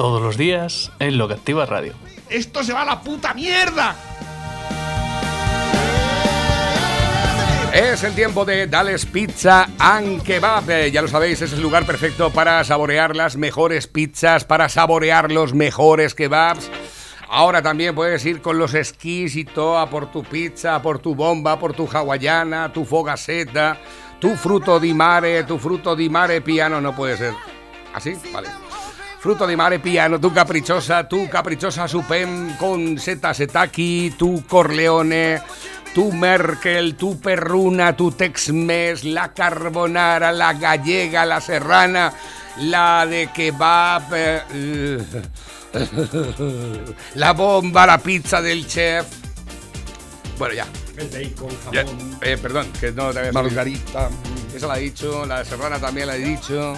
[0.00, 1.92] Todos los días en Lo que Activa Radio.
[2.30, 3.94] ¡Esto se va a la puta mierda!
[7.74, 10.70] Es el tiempo de Dales Pizza and Kebab.
[10.70, 15.30] Eh, ya lo sabéis, es el lugar perfecto para saborear las mejores pizzas, para saborear
[15.30, 16.70] los mejores kebabs.
[17.28, 21.14] Ahora también puedes ir con los esquís y todo a por tu pizza, por tu
[21.14, 23.76] bomba, por tu hawaiana, tu fogaseta,
[24.18, 26.80] tu fruto di mare, tu fruto di mare piano.
[26.80, 27.34] No puede ser.
[27.92, 28.16] ¿Así?
[28.32, 28.48] Vale.
[29.20, 35.42] Fruto di mare piano, tu caprichosa, tu caprichosa supem con seta setaki, tu corleone,
[35.92, 42.10] tu Merkel, tu perruna, tu Tex-Mex, la carbonara, la gallega, la serrana,
[42.60, 44.98] la de kebab, eh,
[47.16, 49.06] la bomba, la pizza del chef.
[50.38, 50.66] Bueno, ya.
[50.96, 51.84] El bacon, Ya,
[52.22, 54.08] eh, perdón, que no te había Margarita.
[54.54, 56.74] Esa la he dicho, la de serrana también la he dicho.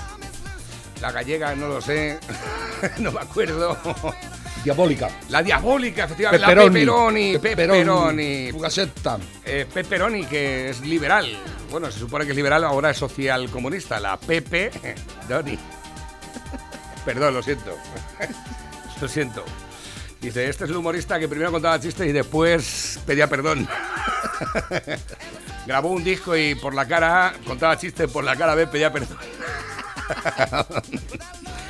[1.03, 2.21] La gallega no lo sé,
[3.01, 3.77] no me acuerdo.
[4.63, 5.11] Diabólica.
[5.31, 6.47] La diabólica, efectivamente.
[6.47, 6.85] Pepperoni.
[6.85, 8.53] La pepperoni.
[8.53, 8.53] Pepperoni.
[9.45, 11.27] Eh, Pepperoni, que es liberal.
[11.73, 13.99] Bueno, se supone que es liberal, ahora es social comunista.
[13.99, 14.71] La Pepe
[15.29, 15.59] Doni.
[17.05, 17.77] Perdón, lo siento.
[19.01, 19.45] lo siento.
[20.21, 23.67] Dice, este es el humorista que primero contaba chistes y después pedía perdón.
[25.67, 28.93] Grabó un disco y por la cara A contaba chistes, por la cara B pedía
[28.93, 29.19] perdón.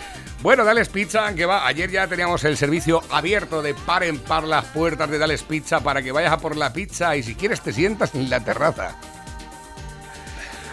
[0.42, 1.68] Bueno, Dales Pizza, que va.
[1.68, 5.78] Ayer ya teníamos el servicio abierto de par en par las puertas de Dales Pizza
[5.84, 8.96] para que vayas a por la pizza y si quieres te sientas en la terraza.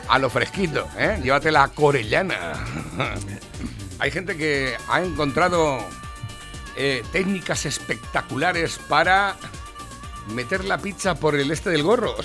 [0.08, 1.20] A lo fresquito, ¿eh?
[1.22, 2.54] Llévate la corellana.
[4.00, 5.78] Hay gente que ha encontrado
[6.76, 9.36] eh, técnicas espectaculares para
[10.34, 12.16] meter la pizza por el este del gorro.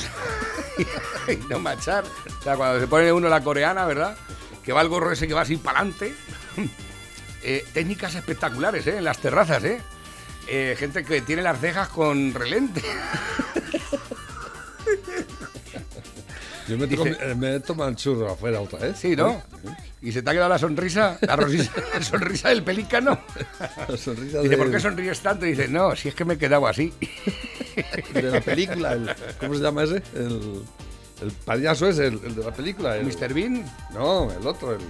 [1.29, 2.05] y no machar.
[2.05, 4.17] O sea, cuando se pone uno la coreana, ¿verdad?
[4.65, 6.15] Que va el gorro ese que va así para adelante.
[7.47, 8.97] Eh, técnicas espectaculares, ¿eh?
[8.97, 9.79] En las terrazas, ¿eh?
[10.49, 12.81] Eh, Gente que tiene las cejas con relente.
[16.67, 18.97] Yo me, tomo, eh, me he tomado el churro afuera otra vez.
[18.99, 19.43] Sí, ¿no?
[20.01, 23.21] Y se te ha quedado la sonrisa, la, rosisa- la sonrisa del pelícano.
[23.89, 25.45] La sonrisa Dice, de, ¿por qué sonríes tanto?
[25.45, 26.95] Y dice, no, si es que me he quedado así.
[28.15, 28.93] de la película.
[28.95, 30.03] el- ¿Cómo se llama ese?
[30.15, 30.63] El,
[31.25, 32.97] el payaso ese, el, el de la película.
[32.97, 33.33] El, Mr.
[33.35, 34.81] Bean, No, el otro, el,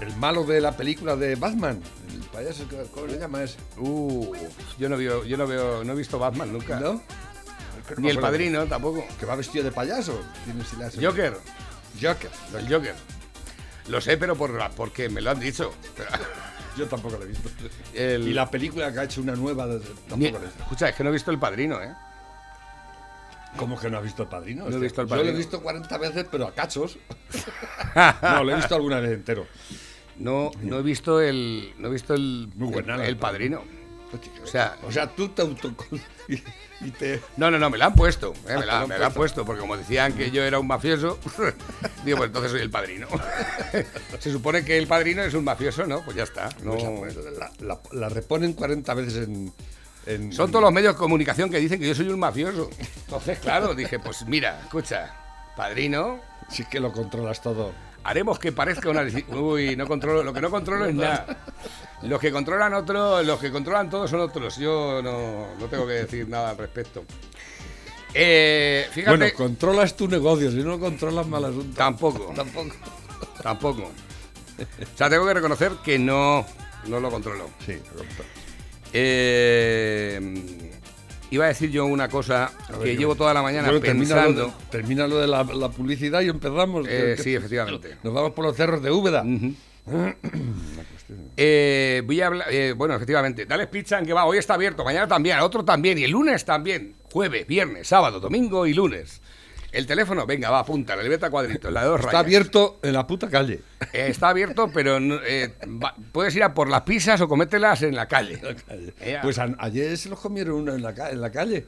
[0.00, 1.80] el malo de la película de Batman.
[2.12, 3.56] El payaso, ¿cómo se llama ese?
[3.78, 4.32] Uh,
[4.78, 6.80] yo no veo, yo no veo, no he visto Batman nunca.
[6.80, 7.00] ¿No?
[7.90, 9.04] Es Ni el padrino tampoco.
[9.20, 10.20] Que va vestido de payaso.
[10.44, 10.62] Tiene
[11.00, 11.36] le Joker,
[12.00, 12.30] Joker.
[12.58, 12.94] el Joker.
[13.88, 15.72] Lo sé, pero por, porque me lo han dicho.
[16.76, 17.48] Yo tampoco lo he visto.
[17.92, 20.46] El- Y la película que ha hecho una nueva, tampoco Ni- he visto.
[20.62, 21.94] escucha, es que no he visto el padrino, ¿eh?
[23.56, 24.62] ¿Cómo que no has visto el padrino?
[24.64, 25.38] No he Hostia, visto El Yo lo he Padrino.
[25.38, 26.98] visto 40 veces, pero a cachos.
[28.22, 29.46] no, lo he visto alguna vez entero.
[30.18, 33.62] No, no he visto el, no he visto el, Muy buena el, padrino.
[34.42, 35.74] O sea, O sea, tú te auto...
[36.28, 36.34] y,
[36.86, 37.20] y te...
[37.36, 38.56] no, no, no, me la han puesto, ¿eh?
[38.58, 39.44] me, la, han me la han puesto.
[39.44, 41.18] porque como decían que yo era un mafioso,
[42.04, 43.08] digo, pues entonces soy el padrino.
[44.20, 46.02] Se supone que el padrino es un mafioso, ¿no?
[46.04, 46.48] Pues ya está.
[46.62, 46.76] No.
[46.76, 49.52] pues, la, la- la reponen 40 veces en...
[50.06, 52.70] en- Son todos los medios de comunicación que dicen que yo soy un mafioso.
[53.04, 55.14] Entonces, claro, dije, pues mira, escucha,
[55.56, 56.20] padrino,
[56.50, 57.72] Sí que lo controlas todo.
[58.04, 59.02] haremos que parezca una...
[59.28, 61.26] Uy, no controlo, lo que no controlo es nada.
[62.02, 64.56] Los que controlan otros, los que controlan todos son otros.
[64.58, 67.02] Yo no, no tengo que decir nada al respecto.
[68.12, 71.74] Eh, fíjate, Bueno, controlas tu negocio, si no controlas mal asunto.
[71.76, 72.70] tampoco, Tampoco.
[73.42, 73.82] tampoco.
[73.84, 76.44] O sea, tengo que reconocer que no,
[76.86, 77.48] no lo controlo.
[77.64, 78.43] Sí, lo controlas.
[78.96, 80.20] Eh,
[81.30, 82.52] iba a decir yo una cosa
[82.82, 84.46] que llevo toda la mañana Bueno, termina lo pensando.
[84.46, 86.86] de, termina lo de la, la publicidad y empezamos.
[86.88, 87.96] Eh, Que- sí, efectivamente.
[88.04, 89.24] Nos vamos por los cerros de Úbeda.
[91.36, 94.84] Eh, voy a hablar, eh, bueno, efectivamente, Dale Pizza en que va, hoy está abierto,
[94.84, 99.20] mañana también, otro también, y el lunes también, jueves, viernes, sábado, domingo y lunes.
[99.74, 102.24] El teléfono, venga, va, apunta, la libreta cuadritos, la de dos Está rayas.
[102.24, 103.60] abierto en la puta calle.
[103.92, 107.82] Eh, está abierto, pero no- eh, va- puedes ir a por las pizzas o comételas
[107.82, 108.40] en la calle.
[109.00, 111.66] Eh, Pues a- ayer se los comieron uno en la, ca- en la calle.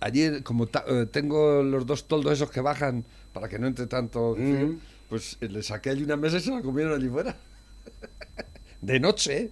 [0.00, 3.86] Ayer, como ta- eh, tengo los dos toldos esos que bajan para que no entre
[3.86, 4.74] tanto, frío,
[5.08, 7.34] pues eh, le saqué allí una mesa y se la comieron allí fuera.
[8.80, 9.50] De noche, ¿eh?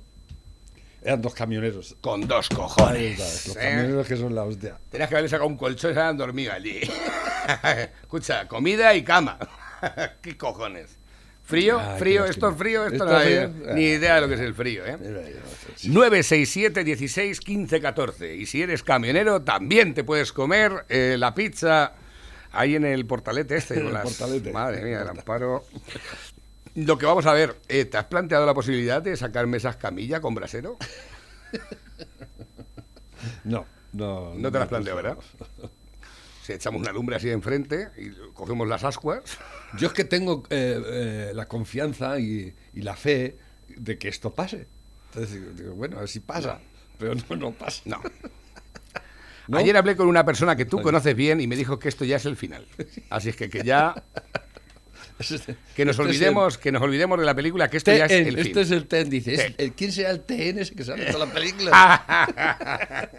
[1.02, 1.96] Eran dos camioneros.
[2.00, 3.18] Con dos cojones.
[3.48, 3.60] Los ¿eh?
[3.60, 4.78] camioneros que son la hostia.
[4.90, 6.80] Tenías que haberle sacado un colchón y se habían dormido allí.
[8.02, 9.38] Escucha, comida y cama.
[10.22, 10.96] ¿Qué cojones?
[11.44, 11.78] ¿Frío?
[11.80, 12.26] Ah, ¿Frío?
[12.26, 12.82] ¿Esto es frío?
[12.84, 13.74] Esto ¿Esto no es hay frío?
[13.74, 14.98] ni idea de lo que es el frío, ¿eh?
[15.00, 15.40] Mira, mira,
[15.76, 15.88] sí.
[15.88, 18.34] 967 16 15 14.
[18.36, 21.92] Y si eres camionero, también te puedes comer eh, la pizza
[22.52, 23.74] ahí en el portalete este.
[23.78, 24.52] Con el las- portalete.
[24.52, 25.64] Madre mía, el amparo.
[26.86, 30.20] Lo que vamos a ver, eh, ¿te has planteado la posibilidad de sacarme esas camillas
[30.20, 30.76] con brasero?
[33.42, 34.34] No, no.
[34.34, 35.18] No te las planteo, ¿verdad?
[36.42, 39.22] Si echamos una lumbre así enfrente y cogemos las ascuas.
[39.76, 43.36] Yo es que tengo eh, eh, la confianza y, y la fe
[43.68, 44.66] de que esto pase.
[45.08, 46.60] Entonces digo, digo, bueno, a ver si pasa.
[46.98, 47.82] Pero no, no pasa.
[47.84, 48.00] No.
[49.48, 49.58] ¿No?
[49.58, 52.16] Ayer hablé con una persona que tú conoces bien y me dijo que esto ya
[52.16, 52.66] es el final.
[53.10, 53.94] Así es que, que ya
[55.18, 58.12] que nos Este es olvidemos, que nos olvidemos de la película, que esto ya es
[58.12, 58.58] TN, el este fin.
[58.62, 59.36] es el TN, dice.
[59.36, 59.54] TN.
[59.58, 63.18] el- ¿Quién será el TN ese que sale en toda la película?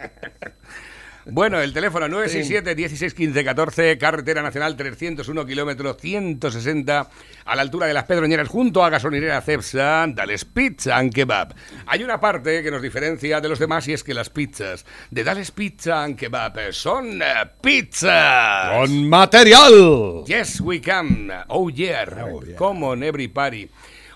[1.32, 7.10] Bueno, el teléfono 967 16 15 14, carretera nacional 301 kilómetros 160
[7.44, 11.54] a la altura de las Pedroñeras junto a gasolinera Cepsa, Dales Pizza and Kebab.
[11.86, 15.22] Hay una parte que nos diferencia de los demás y es que las pizzas de
[15.22, 17.26] Dales Pizza and Kebab son eh,
[17.60, 18.72] pizzas.
[18.78, 20.24] ¡Con material!
[20.26, 21.30] Yes, we can.
[21.48, 22.06] Oh yeah.
[22.28, 22.56] Oh, yeah.
[22.56, 23.68] Come on, everybody.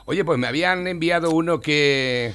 [0.07, 2.35] Oye, pues me habían enviado uno que.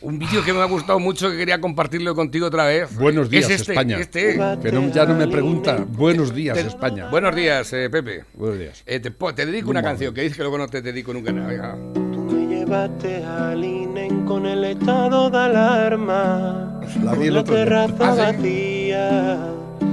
[0.00, 2.94] Un vídeo que me ha gustado mucho que quería compartirlo contigo otra vez.
[2.96, 3.98] Buenos días, es este, España.
[3.98, 4.38] Este.
[4.62, 5.84] Que no- ya no me pregunta.
[5.88, 7.08] Buenos días, España.
[7.10, 8.24] Buenos días, eh, Pepe.
[8.34, 8.82] Buenos días.
[8.86, 11.48] Eh, te, te dedico una canción que dices que luego no te dedico nunca nada.
[11.48, 11.76] Venga.
[11.94, 16.80] Tú me llevaste al INEN con el estado de alarma.
[17.02, 17.64] La vi el la otro día.
[17.64, 17.94] terraza
[18.28, 18.36] ¿Ah, sí?
[18.36, 19.38] vacía.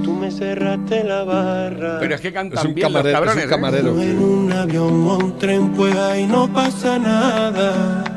[0.04, 1.98] Tú me cerraste la barra.
[1.98, 3.44] Pero es que cantan Es un bien los camarero, cabrones.
[3.44, 3.56] es un ¿eh?
[3.56, 4.00] camarero.
[4.00, 8.15] En un avión o un tren, pues ahí no pasa nada.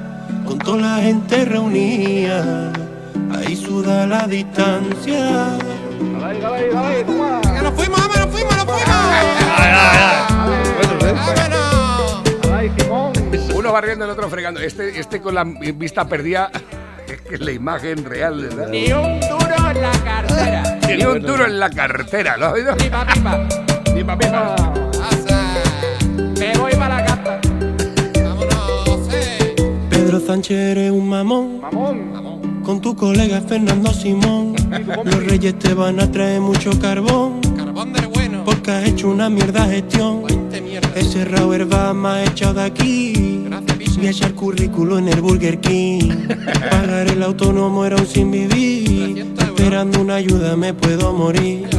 [0.49, 2.73] Con toda la gente reunida,
[3.35, 5.55] ahí suda la distancia.
[6.09, 8.99] ¡Que nos fuimos, hombre, nos fuimos, nos fuimos!
[13.53, 14.59] Uno barriendo, el otro fregando.
[14.59, 16.49] Este, este con la vista perdida.
[17.07, 18.67] Es que es la imagen real, ¿verdad?
[18.69, 20.79] Ni un duro en la cartera.
[20.87, 22.77] Ni un duro en la cartera, ¿lo has oído?
[22.77, 23.47] Pipa, pipa.
[23.95, 24.88] Pipa, pipa.
[30.29, 31.59] Sánchez eres un mamón.
[32.63, 34.53] Con tu colega Fernando Simón.
[35.03, 37.41] Los reyes te van a traer mucho carbón.
[37.57, 38.43] Carbón del bueno.
[38.45, 40.21] Porque has hecho una mierda gestión.
[40.51, 40.87] Mierda.
[40.93, 43.43] Ese Raúl va más echado de aquí.
[43.45, 44.01] Gracias, piso.
[44.03, 46.27] Y echar currículo en el Burger King.
[46.69, 49.13] Pagar el autónomo era un sin vivir.
[49.13, 49.59] 300 euros.
[49.59, 51.69] Esperando una ayuda me puedo morir.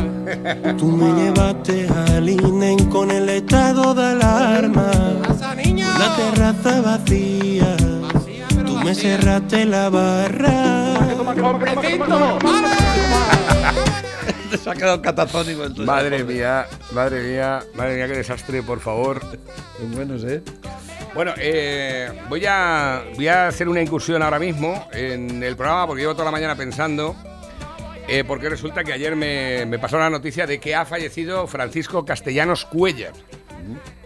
[0.76, 4.90] Tú me llevaste al INEN con el estado de alarma.
[5.56, 5.86] Niño.
[5.86, 7.76] La terraza vacía.
[8.84, 10.98] Me cerraste la barra.
[12.42, 12.68] ¡Vale!
[14.62, 19.20] Se ha quedado catatónico el Madre mía, madre mía, madre mía, qué desastre, por favor.
[19.78, 20.42] Son buenos, ¿eh?
[21.14, 26.02] Bueno, eh, voy, a, voy a hacer una incursión ahora mismo en el programa porque
[26.02, 27.14] llevo toda la mañana pensando.
[28.08, 32.04] eh, porque resulta que ayer me, me pasó la noticia de que ha fallecido Francisco
[32.04, 33.12] Castellanos Cuellar,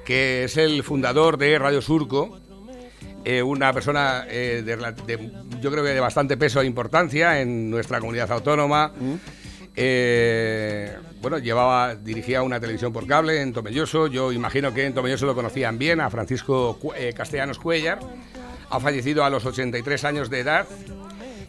[0.04, 2.38] que es el fundador de Radio Surco.
[3.24, 7.98] Eh, una persona eh, de, yo creo que de bastante peso e importancia en nuestra
[8.00, 8.92] comunidad autónoma.
[9.76, 14.08] Eh, bueno, llevaba, dirigía una televisión por cable en Tomelloso.
[14.08, 16.78] Yo imagino que en Tomelloso lo conocían bien, a Francisco
[17.16, 17.98] Castellanos Cuellar.
[18.70, 20.66] Ha fallecido a los 83 años de edad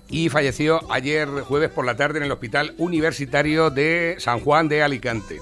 [0.09, 4.81] y falleció ayer jueves por la tarde en el Hospital Universitario de San Juan de
[4.81, 5.39] Alicante.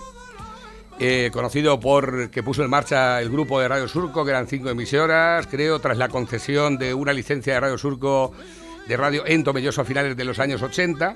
[1.00, 4.69] Eh, conocido por que puso en marcha el grupo de Radio Surco, que eran cinco
[4.69, 8.31] emisoras, creo, tras la concesión de una licencia de Radio Surco
[8.88, 11.09] de radio en Tomelloso a finales de los años 80.
[11.09, 11.15] De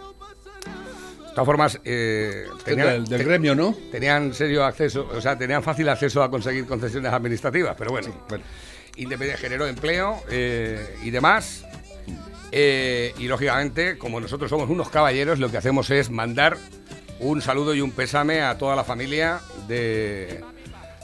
[1.33, 3.75] todas formas, eh, tenían, del, del te- gremio, ¿no?
[3.91, 8.43] tenían serio acceso, o sea, tenían fácil acceso a conseguir concesiones administrativas, pero bueno, Bueno,
[8.95, 11.63] Independiente generó empleo eh, y demás.
[12.51, 16.57] Eh, y lógicamente, como nosotros somos unos caballeros, lo que hacemos es mandar
[17.19, 20.43] un saludo y un pésame a toda la familia de,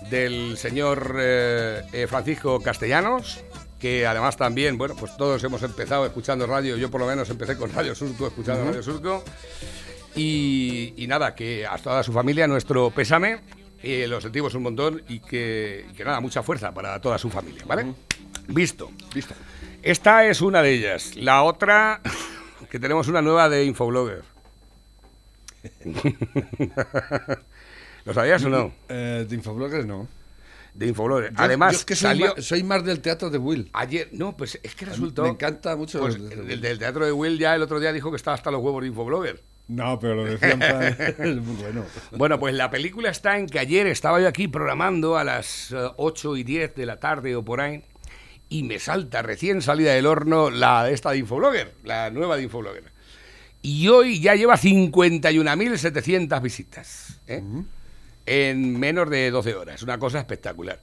[0.09, 3.43] del señor eh, eh, Francisco Castellanos,
[3.79, 7.57] que además también, bueno, pues todos hemos empezado escuchando radio, yo por lo menos empecé
[7.57, 9.23] con Radio Surco, escuchando Radio Surco.
[10.15, 13.41] Y, y nada, que a toda su familia nuestro pésame,
[13.81, 17.29] eh, lo sentimos un montón y que, y que nada, mucha fuerza para toda su
[17.29, 17.93] familia, ¿vale?
[18.47, 18.91] Visto.
[19.13, 19.33] listo.
[19.81, 21.15] Esta es una de ellas.
[21.15, 21.99] La otra,
[22.69, 24.32] que tenemos una nueva de Infoblogger.
[28.05, 28.73] ¿Lo sabías o no?
[28.89, 30.07] Eh, de Infobloggers no.
[30.73, 31.31] de Infoblogger.
[31.31, 33.69] Yo- Además, yo es que soy, salió más, soy más del teatro de Will.
[33.73, 34.09] ayer.
[34.11, 35.23] No, pues es que resultó.
[35.23, 38.09] Me encanta mucho Pues, el- el, del teatro de Will ya el otro día dijo
[38.11, 39.41] que estaba hasta los huevos de Infoblogger.
[39.69, 41.85] No, pero lo decía en plan- es muy bueno.
[42.11, 45.77] Bueno, pues la película está en que ayer estaba yo aquí programando a las eh,
[45.95, 47.83] 8 y 10 de la tarde o por ahí
[48.49, 52.91] y me salta recién salida del horno la esta de Infoblogger, la nueva de Infoblogger.
[53.65, 57.41] Y hoy ya lleva 51.700 visitas ¿eh?
[58.25, 59.81] en menos de 12 horas.
[59.81, 60.81] Una cosa espectacular.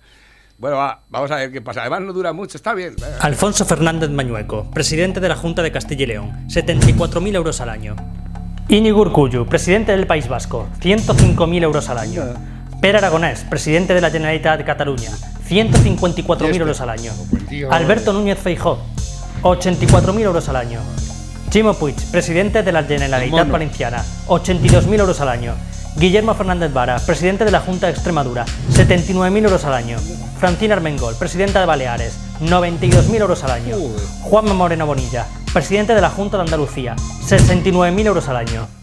[0.56, 1.82] Bueno, va, vamos a ver qué pasa.
[1.82, 2.96] Además no dura mucho, está bien.
[3.20, 7.96] Alfonso Fernández Mañueco, presidente de la Junta de Castilla y León, 74.000 euros al año.
[8.68, 12.24] Íñigo Urkullu, presidente del País Vasco, 105.000 euros al año.
[12.80, 15.10] Pere Aragonés, presidente de la Generalitat de Cataluña,
[15.46, 17.12] 154.000 euros al año.
[17.70, 18.82] Alberto Núñez Feijó,
[19.42, 20.80] 84.000 euros al año.
[21.50, 23.48] Chimo Puig, presidente de la Generalitat.
[23.48, 25.54] Valenciana, 82.000 euros al año.
[25.96, 29.98] Guillermo Fernández Vara, presidente de la Junta de Extremadura, 79.000 euros al año.
[30.38, 33.76] Francina Armengol, presidenta de Baleares, 92.000 euros al año.
[34.22, 36.94] Juanma Moreno Bonilla, presidente de la Junta de Andalucía,
[37.26, 38.79] 69.000 euros al año.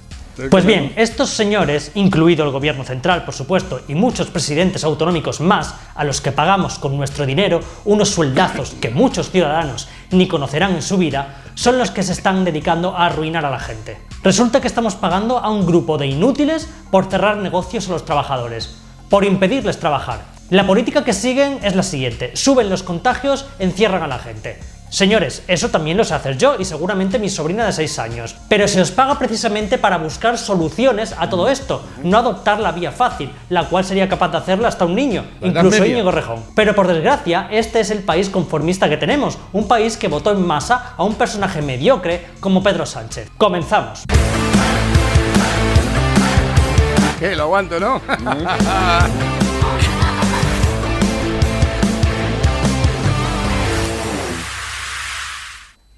[0.51, 5.73] Pues bien, estos señores, incluido el gobierno central, por supuesto, y muchos presidentes autonómicos más,
[5.95, 10.83] a los que pagamos con nuestro dinero unos sueldazos que muchos ciudadanos ni conocerán en
[10.83, 13.97] su vida, son los que se están dedicando a arruinar a la gente.
[14.21, 18.77] Resulta que estamos pagando a un grupo de inútiles por cerrar negocios a los trabajadores,
[19.09, 20.21] por impedirles trabajar.
[20.51, 24.59] La política que siguen es la siguiente, suben los contagios, encierran a la gente.
[24.89, 28.35] Señores, eso también lo sé hacer yo y seguramente mi sobrina de 6 años.
[28.47, 32.91] Pero se os paga precisamente para buscar soluciones a todo esto, no adoptar la vía
[32.91, 35.85] fácil, la cual sería capaz de hacerla hasta un niño, incluso.
[35.85, 36.43] Íñigo Rejón.
[36.55, 40.45] Pero por desgracia, este es el país conformista que tenemos, un país que votó en
[40.45, 43.29] masa a un personaje mediocre como Pedro Sánchez.
[43.37, 44.03] Comenzamos.
[47.19, 48.01] Que lo aguanto, ¿no?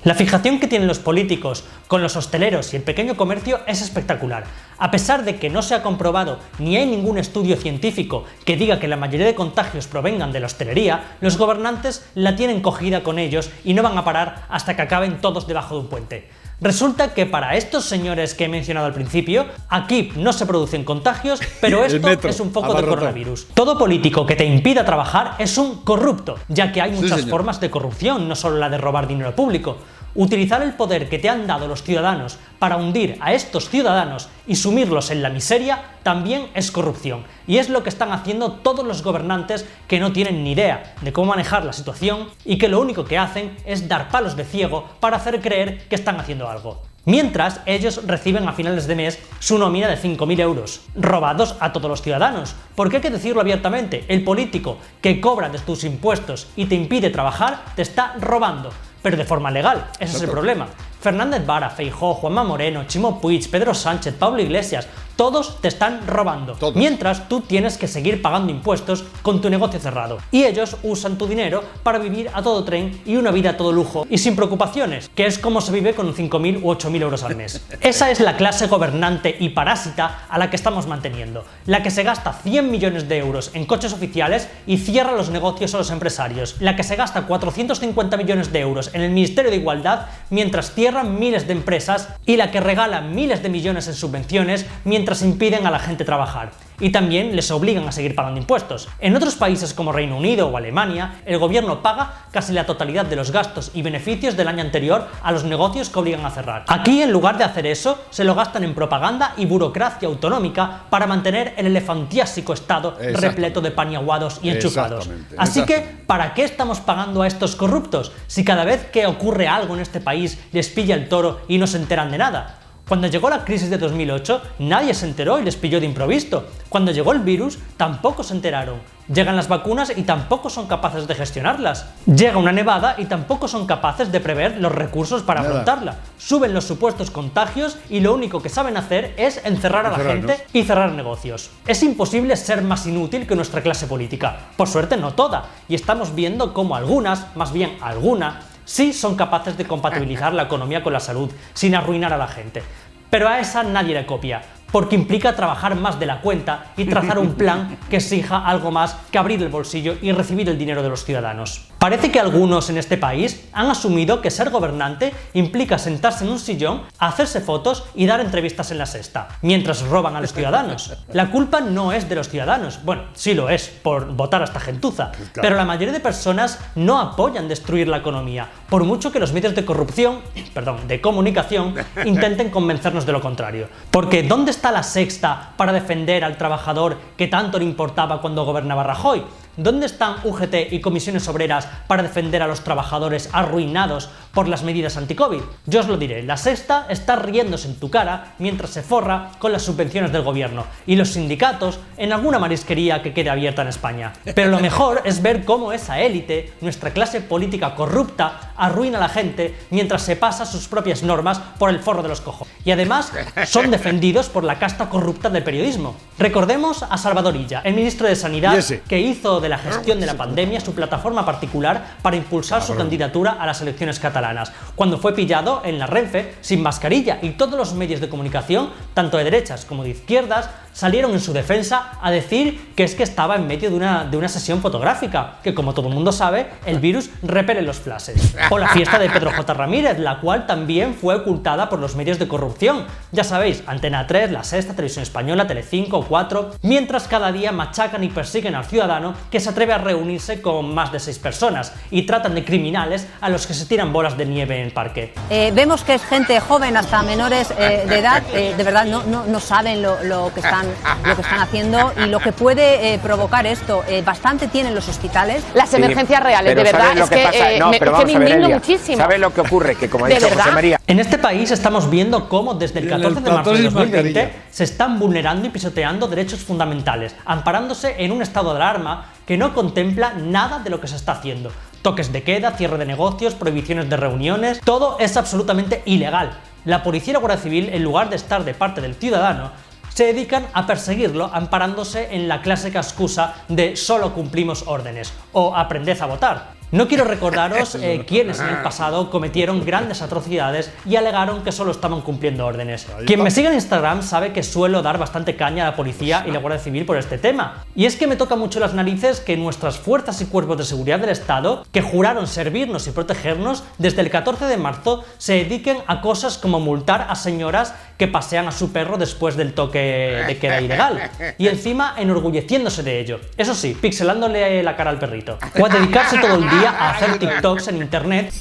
[0.02, 4.46] La fijación que tienen los políticos con los hosteleros y el pequeño comercio es espectacular.
[4.78, 8.80] A pesar de que no se ha comprobado ni hay ningún estudio científico que diga
[8.80, 13.20] que la mayoría de contagios provengan de la hostelería, los gobernantes la tienen cogida con
[13.20, 16.30] ellos y no van a parar hasta que acaben todos debajo de un puente.
[16.62, 21.40] Resulta que para estos señores que he mencionado al principio, aquí no se producen contagios,
[21.62, 23.48] pero esto metro, es un foco de coronavirus.
[23.54, 27.70] Todo político que te impida trabajar es un corrupto, ya que hay muchas formas de
[27.70, 29.78] corrupción, no solo la de robar dinero público.
[30.16, 34.56] Utilizar el poder que te han dado los ciudadanos para hundir a estos ciudadanos y
[34.56, 37.24] sumirlos en la miseria también es corrupción.
[37.48, 41.14] Y es lo que están haciendo todos los gobernantes que no tienen ni idea de
[41.14, 44.90] cómo manejar la situación y que lo único que hacen es dar palos de ciego
[45.00, 46.82] para hacer creer que están haciendo algo.
[47.06, 51.90] Mientras, ellos reciben a finales de mes su nómina de 5.000 euros, robados a todos
[51.90, 52.56] los ciudadanos.
[52.76, 57.10] Porque hay que decirlo abiertamente, el político que cobra de tus impuestos y te impide
[57.10, 58.72] trabajar, te está robando,
[59.02, 59.88] pero de forma legal.
[60.00, 60.68] Ese es el problema.
[61.02, 64.88] Fernández Vara, Feijó, Juanma Moreno, Chimo Puig, Pedro Sánchez, Pablo Iglesias,
[65.20, 66.54] todos te están robando.
[66.54, 66.78] Todos.
[66.78, 70.20] Mientras tú tienes que seguir pagando impuestos con tu negocio cerrado.
[70.32, 73.74] Y ellos usan tu dinero para vivir a todo tren y una vida a todo
[73.74, 77.36] lujo y sin preocupaciones, que es como se vive con 5.000 u 8.000 euros al
[77.36, 77.62] mes.
[77.82, 81.44] Esa es la clase gobernante y parásita a la que estamos manteniendo.
[81.66, 85.76] La que se gasta 100 millones de euros en coches oficiales y cierra los negocios
[85.76, 86.56] a los empresarios.
[86.62, 91.20] La que se gasta 450 millones de euros en el Ministerio de Igualdad mientras cierran
[91.20, 95.72] miles de empresas y la que regala miles de millones en subvenciones mientras impiden a
[95.72, 96.52] la gente trabajar.
[96.82, 98.88] Y también les obligan a seguir pagando impuestos.
[99.00, 103.18] En otros países como Reino Unido o Alemania, el gobierno paga casi la totalidad de
[103.18, 106.64] los gastos y beneficios del año anterior a los negocios que obligan a cerrar.
[106.68, 111.06] Aquí, en lugar de hacer eso, se lo gastan en propaganda y burocracia autonómica para
[111.06, 115.10] mantener el elefantiásico Estado repleto de paniaguados y enchufados.
[115.38, 116.00] Así que.
[116.10, 120.00] ¿para qué estamos pagando a estos corruptos si cada vez que ocurre algo en este
[120.02, 122.59] país les pilla el toro y no se enteran de nada?
[122.90, 126.46] Cuando llegó la crisis de 2008, nadie se enteró y les pilló de improviso.
[126.70, 128.78] Cuando llegó el virus, tampoco se enteraron.
[129.14, 131.86] Llegan las vacunas y tampoco son capaces de gestionarlas.
[132.08, 135.52] Llega una nevada y tampoco son capaces de prever los recursos para Nada.
[135.52, 135.96] afrontarla.
[136.18, 140.32] Suben los supuestos contagios y lo único que saben hacer es encerrar a la Encerrarnos.
[140.32, 141.52] gente y cerrar negocios.
[141.68, 144.36] Es imposible ser más inútil que nuestra clase política.
[144.58, 145.46] Por suerte no toda.
[145.68, 150.84] Y estamos viendo cómo algunas, más bien alguna, sí son capaces de compatibilizar la economía
[150.84, 152.62] con la salud, sin arruinar a la gente.
[153.10, 157.18] Pero a esa nadie le copia, porque implica trabajar más de la cuenta y trazar
[157.18, 160.90] un plan que exija algo más que abrir el bolsillo y recibir el dinero de
[160.90, 161.69] los ciudadanos.
[161.80, 166.38] Parece que algunos en este país han asumido que ser gobernante implica sentarse en un
[166.38, 170.92] sillón, hacerse fotos y dar entrevistas en la sexta, mientras roban a los ciudadanos.
[171.14, 174.60] La culpa no es de los ciudadanos, bueno, sí lo es por votar a esta
[174.60, 179.32] gentuza, pero la mayoría de personas no apoyan destruir la economía, por mucho que los
[179.32, 180.20] medios de corrupción,
[180.54, 183.70] perdón, de comunicación, intenten convencernos de lo contrario.
[183.90, 188.84] Porque ¿dónde está la sexta para defender al trabajador que tanto le importaba cuando gobernaba
[188.84, 189.24] Rajoy?
[189.58, 194.96] ¿Dónde están UGT y comisiones obreras para defender a los trabajadores arruinados por las medidas
[194.96, 195.42] anti-COVID?
[195.66, 199.52] Yo os lo diré, la sexta está riéndose en tu cara mientras se forra con
[199.52, 204.14] las subvenciones del gobierno y los sindicatos en alguna marisquería que quede abierta en España.
[204.36, 209.10] Pero lo mejor es ver cómo esa élite, nuestra clase política corrupta, arruina a la
[209.10, 212.48] gente mientras se pasa sus propias normas por el forro de los cojos.
[212.64, 213.12] Y además
[213.46, 215.96] son defendidos por la casta corrupta del periodismo.
[216.18, 220.14] Recordemos a Salvador Illa, el ministro de Sanidad, que hizo de la gestión de la
[220.14, 225.64] pandemia su plataforma particular para impulsar su candidatura a las elecciones catalanas, cuando fue pillado
[225.66, 229.84] en la Renfe sin mascarilla y todos los medios de comunicación, tanto de derechas como
[229.84, 233.76] de izquierdas, salieron en su defensa a decir que es que estaba en medio de
[233.76, 237.80] una, de una sesión fotográfica, que como todo el mundo sabe, el virus repele los
[237.80, 238.36] flashes.
[238.50, 239.54] O la fiesta de Pedro J.
[239.54, 242.86] Ramírez, la cual también fue ocultada por los medios de corrupción.
[243.12, 248.10] Ya sabéis, Antena 3, La Sexta, Televisión Española, Telecinco, 4, mientras cada día machacan y
[248.10, 252.36] persiguen al ciudadano que se atreve a reunirse con más de seis personas y tratan
[252.36, 255.14] de criminales a los que se tiran bolas de nieve en el parque.
[255.30, 259.04] Eh, vemos que es gente joven hasta menores eh, de edad, eh, de verdad no,
[259.04, 260.66] no, no saben lo, lo que están,
[261.06, 263.84] lo que están haciendo y lo que puede eh, provocar esto.
[263.88, 265.44] Eh, bastante tienen los hospitales.
[265.54, 267.52] Las emergencias reales, de verdad, ¿sabes lo es que, pasa?
[267.52, 268.56] eh, No, me, pero es que me a ver, indigno Elia.
[268.58, 268.98] muchísimo.
[268.98, 269.76] ¿Sabes lo que ocurre?
[269.76, 270.52] Que como ha ¿De dicho José?
[270.52, 273.52] María, En este país estamos viendo cómo desde el Y en el 14 de marzo
[273.52, 274.44] de sin 2020 mascarilla.
[274.50, 279.54] se están vulnerando y pisoteando derechos fundamentales, amparándose en un estado de alarma que no
[279.54, 281.52] contempla nada de lo que se está haciendo.
[281.84, 286.32] Toques de queda, cierre de negocios, prohibiciones de reuniones, todo es absolutamente ilegal.
[286.66, 289.52] La policía y la Guardia Civil, en lugar de estar de parte del ciudadano,
[289.94, 296.02] se dedican a perseguirlo amparándose en la clásica excusa de solo cumplimos órdenes o aprended
[296.02, 296.59] a votar.
[296.72, 301.72] No quiero recordaros eh, quiénes en el pasado cometieron grandes atrocidades y alegaron que solo
[301.72, 302.86] estaban cumpliendo órdenes.
[303.08, 306.32] Quien me sigue en Instagram sabe que suelo dar bastante caña a la policía y
[306.32, 307.66] la Guardia Civil por este tema.
[307.76, 311.00] Y es que me toca mucho las narices que nuestras fuerzas y cuerpos de seguridad
[311.00, 316.02] del Estado, que juraron servirnos y protegernos, desde el 14 de marzo se dediquen a
[316.02, 320.62] cosas como multar a señoras que pasean a su perro después del toque de queda
[320.62, 321.10] ilegal.
[321.38, 323.20] Y encima enorgulleciéndose de ello.
[323.38, 325.38] Eso sí, pixelándole la cara al perrito.
[325.60, 328.34] O a dedicarse todo el día a hacer TikToks en internet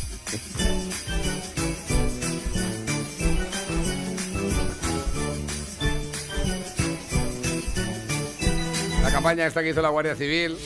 [9.03, 10.57] La campaña esta que hizo la Guardia Civil.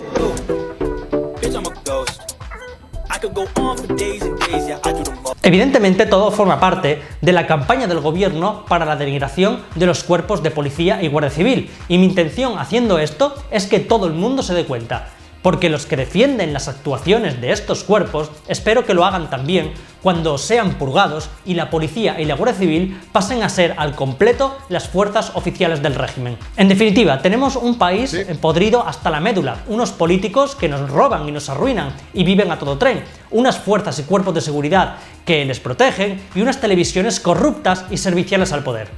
[5.42, 10.42] Evidentemente todo forma parte de la campaña del gobierno para la denigración de los cuerpos
[10.42, 11.70] de policía y guardia civil.
[11.88, 15.08] Y mi intención haciendo esto es que todo el mundo se dé cuenta.
[15.42, 20.36] Porque los que defienden las actuaciones de estos cuerpos espero que lo hagan también cuando
[20.36, 24.88] sean purgados y la policía y la Guardia Civil pasen a ser al completo las
[24.88, 26.36] fuerzas oficiales del régimen.
[26.56, 31.28] En definitiva, tenemos un país eh, podrido hasta la médula, unos políticos que nos roban
[31.28, 35.44] y nos arruinan y viven a todo tren, unas fuerzas y cuerpos de seguridad que
[35.44, 38.88] les protegen y unas televisiones corruptas y serviciales al poder.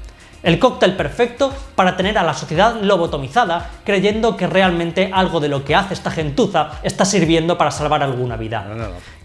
[0.44, 5.64] El cóctel perfecto para tener a la sociedad lobotomizada creyendo que realmente algo de lo
[5.64, 8.66] que hace esta gentuza está sirviendo para salvar alguna vida.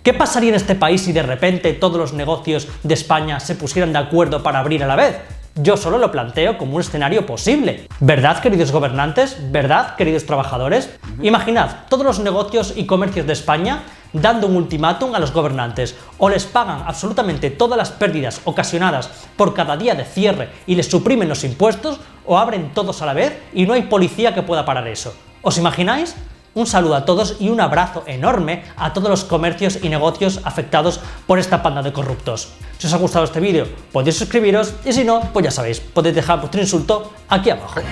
[0.02, 3.92] ¿Qué pasaría en este país si de repente todos los negocios de España se pusieran
[3.92, 5.18] de acuerdo para abrir a la vez?
[5.56, 7.90] Yo solo lo planteo como un escenario posible.
[8.00, 9.52] ¿Verdad, queridos gobernantes?
[9.52, 10.90] ¿Verdad, queridos trabajadores?
[11.22, 15.96] Imaginad todos los negocios y comercios de España dando un ultimátum a los gobernantes.
[16.18, 20.90] O les pagan absolutamente todas las pérdidas ocasionadas por cada día de cierre y les
[20.90, 24.66] suprimen los impuestos, o abren todos a la vez y no hay policía que pueda
[24.66, 25.16] parar eso.
[25.42, 26.16] ¿Os imagináis?
[26.56, 31.00] Un saludo a todos y un abrazo enorme a todos los comercios y negocios afectados
[31.28, 32.52] por esta panda de corruptos.
[32.80, 36.16] Si os ha gustado este vídeo, podéis suscribiros y si no, pues ya sabéis, podéis
[36.16, 37.82] dejar vuestro insulto aquí abajo.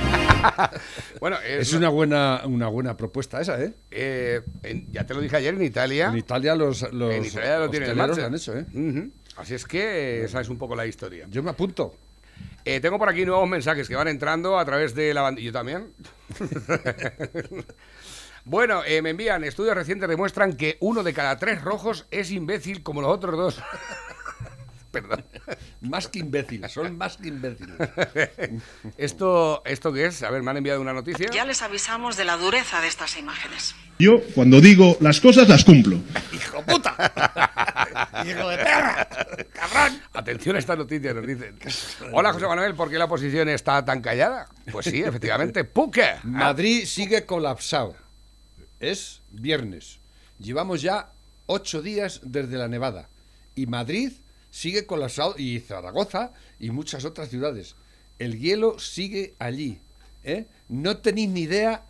[1.20, 3.74] Bueno, Es una buena, una buena propuesta esa, ¿eh?
[3.89, 6.10] eh, en- ya te lo dije ayer en Italia.
[6.10, 8.28] En Italia los, los en Italia lo tienen marcha.
[8.28, 8.65] han hecho, ¿eh?
[9.36, 11.26] Así es que esa es un poco la historia.
[11.32, 11.96] Yo me apunto.
[12.65, 15.41] Eh, tengo por aquí nuevos mensajes que van entrando a través de la banda.
[15.41, 15.88] ¿Yo también?
[18.48, 19.44] bueno, eh, me envían.
[19.44, 23.62] Estudios recientes demuestran que uno de cada tres rojos es imbécil como los otros dos.
[24.92, 25.26] perdón.
[25.82, 27.76] Más que imbéciles, son más que imbéciles.
[28.98, 30.24] ¿Esto, ¿Esto qué es?
[30.24, 31.30] A ver, me han enviado una noticia.
[31.30, 33.76] Ya les avisamos de la dureza de estas imágenes.
[34.00, 35.98] Yo, cuando digo las cosas, las cumplo.
[36.32, 36.96] ¡Hijo puta!
[38.26, 39.08] ¡Hijo de perra!
[39.52, 40.02] ¡Cabrón!
[40.14, 41.60] Atención a esta noticia, nos dicen.
[42.14, 44.48] Hola, José Manuel, ¿por qué la oposición está tan callada?
[44.72, 46.16] Pues sí, efectivamente, ¡puque!
[46.24, 48.07] Madrid sigue colapsado.
[48.80, 50.00] Es viernes.
[50.40, 51.12] Llevamos ya
[51.46, 53.10] ocho días desde la nevada.
[53.56, 54.12] Y Madrid
[54.52, 57.76] sigue colapsado, y Zaragoza y muchas otras ciudades.
[58.20, 59.80] El hielo sigue allí.
[60.24, 60.46] ¿eh?
[60.70, 61.84] No tenéis ni idea,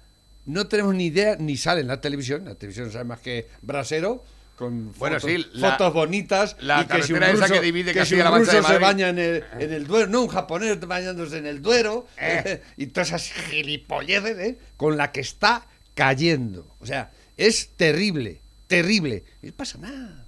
[0.45, 2.45] no tenemos ni idea, ni sale en la televisión.
[2.45, 4.23] La televisión sabe más que brasero.
[4.57, 7.61] Con Bueno, fotos, sí, la- fotos bonitas la y que si un esa ruso, que
[7.61, 10.21] divide que si un Mancha de ruso se baña en el, en el Duero, no
[10.23, 12.63] un japonés bañándose en el Duero Eh.
[12.77, 14.57] y todas esas gilipolleces ¿eh?
[14.75, 16.77] con la que está cayendo.
[16.79, 19.25] O sea, es terrible, terrible.
[19.41, 20.25] Y no pasa nada.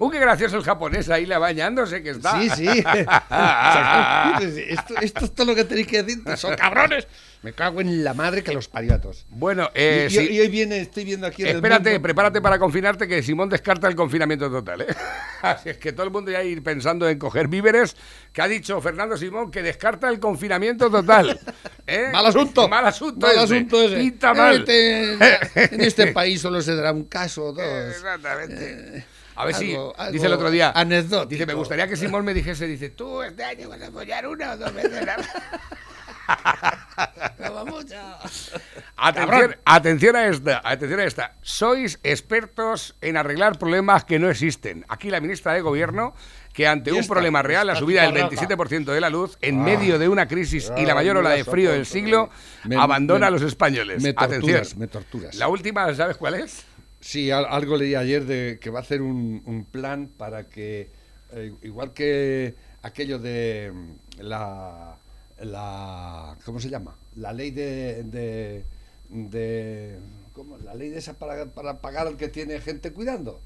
[0.00, 2.40] ¡Uh, qué gracioso el japonés ahí la bañándose que está!
[2.40, 2.66] Sí, sí.
[4.68, 6.24] Esto, esto es todo lo que tenéis que decir.
[6.36, 7.06] Son cabrones.
[7.44, 9.26] Me cago en la madre que los parió a todos.
[9.28, 10.32] Bueno, eh, y, y- sí.
[10.32, 13.94] y hoy viene, estoy viendo aquí Espérate, mundo- prepárate para confinarte que Simón descarta el
[13.94, 14.86] confinamiento total, ¿eh?
[15.42, 17.96] Así es que todo el mundo ya ir pensando en coger víveres,
[18.32, 21.38] que ha dicho Fernando Simón que descarta el confinamiento total.
[21.86, 22.08] ¿eh?
[22.10, 22.66] Mal asunto.
[22.66, 23.44] Mal asunto Mal ese.
[23.56, 23.96] asunto ese.
[23.96, 24.56] Pinta mal.
[24.60, 25.12] Este,
[25.74, 27.62] en este país solo se dará un caso o dos.
[27.94, 29.04] Exactamente.
[29.36, 31.26] A ver si, algo- algo dice el otro día, anecdótico.
[31.28, 34.52] dice, me gustaría que Simón me dijese, dice, tú este año vas a follar una
[34.52, 35.06] o dos veces.
[38.96, 41.34] Atención, atención a esta, atención a esta.
[41.42, 44.84] Sois expertos en arreglar problemas que no existen.
[44.88, 46.14] Aquí la ministra de Gobierno,
[46.52, 48.36] que ante un problema real, la subida del tiparraca.
[48.86, 49.64] 27% de la luz, en Ah.
[49.64, 52.30] medio de una crisis y la mayor ola de frío del siglo,
[52.64, 54.02] Me- abandona me- a los españoles.
[54.02, 54.78] me torturas, Atención.
[54.78, 55.34] me torturas.
[55.34, 56.64] La última, ¿sabes cuál es?
[57.00, 60.90] Sí, al- algo leí ayer de que va a hacer un, un plan para que,
[61.32, 64.96] eh, igual que aquello de mm, la,
[65.44, 66.96] la ¿cómo se llama?
[67.16, 68.64] La ley de, de,
[69.08, 69.98] de-
[70.32, 70.58] ¿cómo?
[70.58, 73.40] La ley de esa para, para pagar al que tiene gente cuidando.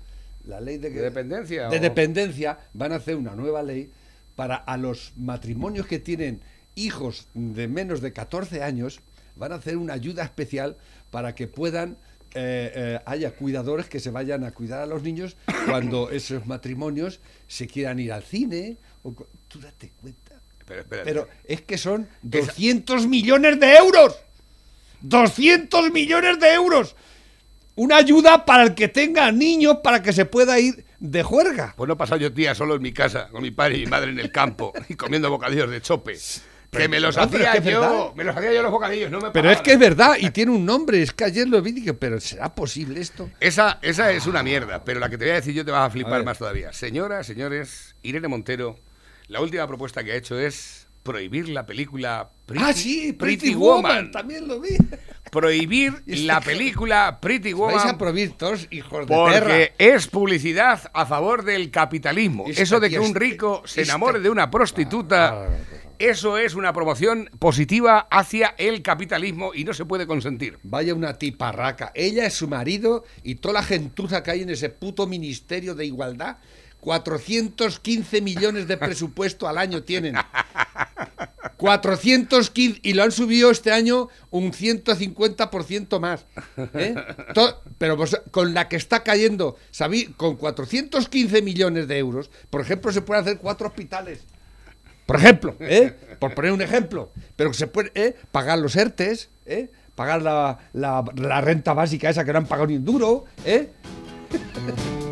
[0.46, 3.90] La ley de, que- ¿De dependencia De o- dependencia van a hacer una nueva ley
[4.36, 6.40] para a los matrimonios que tienen
[6.74, 9.00] hijos de menos de 14 años,
[9.36, 10.76] van a hacer una ayuda especial
[11.10, 11.96] para que puedan
[12.34, 17.20] eh, eh, haya cuidadores que se vayan a cuidar a los niños cuando esos matrimonios
[17.48, 18.76] se quieran ir al cine.
[19.02, 19.14] O,
[19.48, 20.27] tú date cuenta.
[20.68, 21.10] Pero, espérate.
[21.10, 24.16] Pero es que son 200 millones de euros.
[25.00, 26.94] 200 millones de euros.
[27.74, 31.74] Una ayuda para el que tenga niños para que se pueda ir de juerga.
[31.76, 33.86] Pues no he pasado yo tía solo en mi casa, con mi padre y mi
[33.86, 36.18] madre en el campo, y comiendo bocadillos de chope.
[36.70, 39.20] Que me los no, hacía es que yo, me los hacía yo los bocadillos, no
[39.20, 41.00] me Pero es que es verdad y tiene un nombre.
[41.00, 43.30] Es que ayer lo vi y dije, pero ¿será posible esto?
[43.40, 45.86] Esa, esa es una mierda, pero la que te voy a decir yo te vas
[45.86, 46.72] a flipar más todavía.
[46.74, 48.76] Señoras, señores, Irene Montero,
[49.28, 54.10] la última propuesta que ha hecho es prohibir la película Pretty, ah, sí, Pretty Woman.
[54.10, 54.70] También lo vi.
[55.30, 59.40] Prohibir la película Pretty Vais a Woman prohibir todos, hijos de perra.
[59.40, 62.44] porque es publicidad a favor del capitalismo.
[62.48, 65.46] Esta Eso de que un rico se esta- enamore de una prostituta,
[65.98, 70.58] eso es una promoción positiva hacia el capitalismo y no se puede consentir.
[70.62, 71.90] Vaya una tiparraca.
[71.94, 75.84] Ella es su marido y toda la gentuza que hay en ese puto ministerio de
[75.86, 76.38] igualdad.
[76.80, 80.14] 415 millones de presupuesto al año tienen.
[81.56, 86.24] 415 y lo han subido este año un 150% más.
[86.74, 86.94] ¿eh?
[87.78, 87.98] Pero
[88.30, 90.06] con la que está cayendo, ¿sabí?
[90.16, 94.20] Con 415 millones de euros, por ejemplo, se pueden hacer cuatro hospitales.
[95.04, 95.94] Por ejemplo, ¿eh?
[96.18, 97.10] por poner un ejemplo.
[97.34, 98.14] Pero se puede ¿eh?
[98.30, 99.70] pagar los ERTES, ¿eh?
[99.94, 103.24] pagar la renta básica esa que no han pagado ni un duro.
[103.44, 103.70] ¿eh?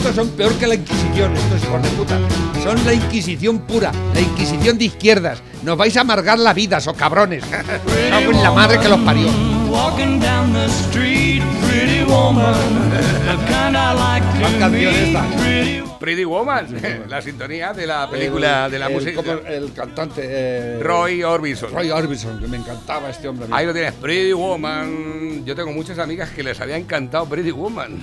[0.00, 2.18] Estos son peor que la Inquisición, estos hijos de puta.
[2.64, 5.42] Son la Inquisición pura, la Inquisición de izquierdas.
[5.62, 7.44] Nos vais a amargar la vida, so cabrones.
[8.42, 9.28] La madre que los parió.
[9.70, 12.54] Walking down the street, pretty woman,
[12.90, 15.22] the kind I like ¿Cuál to canción meet, esta?
[15.38, 16.66] pretty Pretty Woman,
[17.08, 19.16] la sintonía de la película El- de la el- música.
[19.16, 20.22] como El cantante.
[20.24, 21.70] eh, Roy Orbison.
[21.74, 23.46] Roy Orbison, que me encantaba este hombre.
[23.50, 25.44] Ahí lo tienes, Pretty Woman.
[25.44, 27.98] Yo tengo muchas amigas que les había encantado Pretty Woman.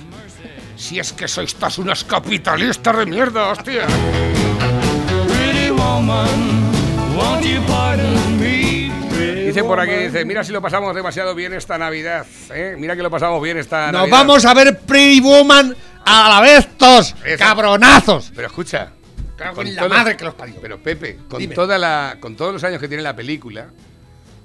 [0.76, 3.82] Si es que sois todas unas capitalistas de mierda, hostia.
[5.26, 6.70] pretty woman,
[7.16, 8.37] won't you pardon
[9.62, 10.06] Dice por aquí, woman.
[10.12, 12.26] dice, mira si lo pasamos demasiado bien esta Navidad.
[12.52, 12.74] ¿eh?
[12.78, 14.16] Mira que lo pasamos bien esta Nos Navidad.
[14.18, 17.38] vamos a ver Pretty Woman a la vez todos, Eso.
[17.44, 18.32] cabronazos.
[18.34, 18.92] Pero escucha.
[19.36, 20.56] Cago en la madre que los parió.
[20.60, 21.54] Pero Pepe, con, Dime.
[21.54, 23.68] toda la, con todos los años que tiene la película,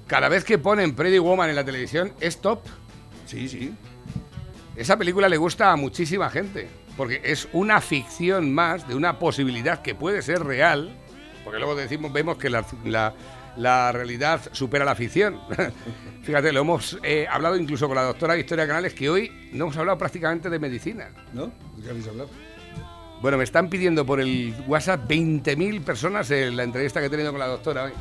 [0.06, 2.60] cada vez que ponen Pretty Woman en la televisión es top.
[3.26, 3.74] Sí, sí.
[4.76, 6.68] Esa película le gusta a muchísima gente.
[6.96, 10.94] porque es una ficción más de una posibilidad que puede ser real,
[11.42, 13.12] porque luego decimos, vemos que la, la-
[13.56, 15.40] la realidad supera la ficción.
[16.22, 19.76] Fíjate, lo hemos eh, hablado incluso con la doctora Victoria Canales, que hoy no hemos
[19.76, 21.08] hablado prácticamente de medicina.
[21.32, 21.46] ¿No?
[21.76, 22.30] ¿De qué habéis hablado?
[23.20, 27.30] Bueno, me están pidiendo por el WhatsApp 20.000 personas en la entrevista que he tenido
[27.30, 27.92] con la doctora hoy.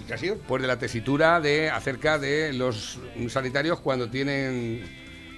[0.00, 0.36] ¿Y qué ha sido?
[0.38, 4.82] Pues de la tesitura de acerca de los sanitarios cuando tienen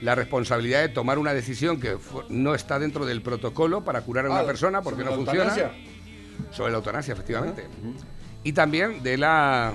[0.00, 1.96] la responsabilidad de tomar una decisión que
[2.30, 5.42] no está dentro del protocolo para curar a una Ah, persona porque no funciona.
[5.54, 5.72] eutanasia.
[6.50, 7.66] Sobre la eutanasia, efectivamente.
[8.42, 9.74] Y también de la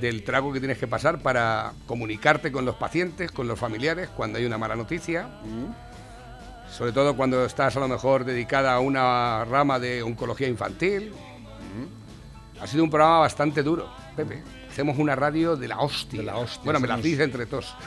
[0.00, 4.38] del trago que tienes que pasar para comunicarte con los pacientes, con los familiares cuando
[4.38, 5.28] hay una mala noticia.
[6.70, 11.12] Sobre todo cuando estás a lo mejor dedicada a una rama de oncología infantil.
[12.60, 14.42] Ha sido un programa bastante duro, Pepe.
[14.70, 16.20] Hacemos una radio de la hostia.
[16.20, 17.74] De la hostia, Bueno, me la dice entre todos.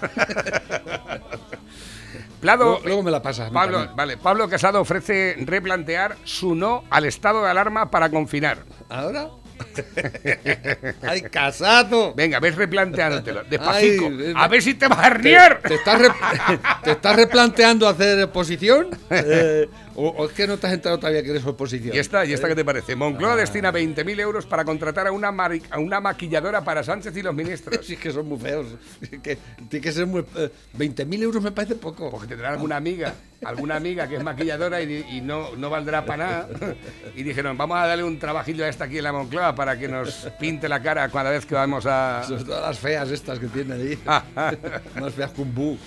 [2.42, 3.50] Plado, Luego, luego me la pasas.
[3.52, 8.66] Pablo, vale, Pablo Casado ofrece replantear su no al estado de alarma para confinar.
[8.90, 9.30] ¿Ahora?
[11.02, 12.13] ¡Ay, casado!
[12.15, 13.44] Venga, ves replanteándotelo.
[13.44, 14.06] Despacito.
[14.08, 15.62] Ay, a ver si te vas a ¿Te, herniar.
[15.62, 16.10] te estás re-
[16.84, 18.89] ¿Te estás replanteando hacer oposición?
[19.10, 21.96] Eh, o, o es que no te has enterado todavía que eres oposición?
[21.96, 22.94] Y esta, ¿y esta qué te parece?
[22.94, 22.96] Ah.
[22.96, 25.30] Moncloa destina 20.000 euros para contratar a una,
[25.70, 27.80] a una maquilladora para Sánchez y los ministros.
[27.86, 28.68] Sí, es que son muy feos.
[29.02, 29.38] Es que
[29.70, 30.26] tiene que ser muy.
[30.36, 32.10] eh, 20.000 euros me parece poco.
[32.10, 36.76] Porque tendrá alguna amiga, alguna amiga que es maquilladora y, no, no valdrá para nada.
[37.16, 39.88] Y dijeron, vamos a darle un trabajillo a esta aquí en la Moncloa para que
[39.88, 42.24] nos pinte la cara cada vez que vamos a...
[42.28, 44.00] Sobre todo las feas estas que tiene ahí.
[45.00, 45.80] Más feas que un.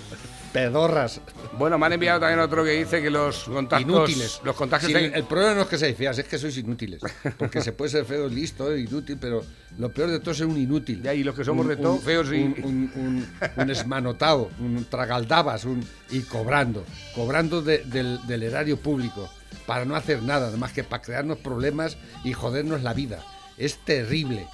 [0.52, 1.20] Pedorras.
[1.58, 3.88] Bueno, me han enviado también otro que dice que los contactos...
[3.88, 4.40] Inútiles.
[4.44, 4.90] Los contagios...
[4.90, 7.00] Sí, en- el problema no es que seáis feas, es que sois inútiles.
[7.36, 9.44] Porque se puede ser feo, listo, inútil, pero
[9.78, 11.02] lo peor de todo es ser un inútil.
[11.02, 12.36] Ya, y los que somos Un- de todo, un- feos y...
[12.42, 16.84] Un, un, un- un esmanotado, un tragaldabas, un, y cobrando.
[17.14, 19.28] Cobrando de- del, del erario público.
[19.66, 23.22] Para no hacer nada, además que para crearnos problemas y jodernos la vida.
[23.58, 24.46] Es terrible.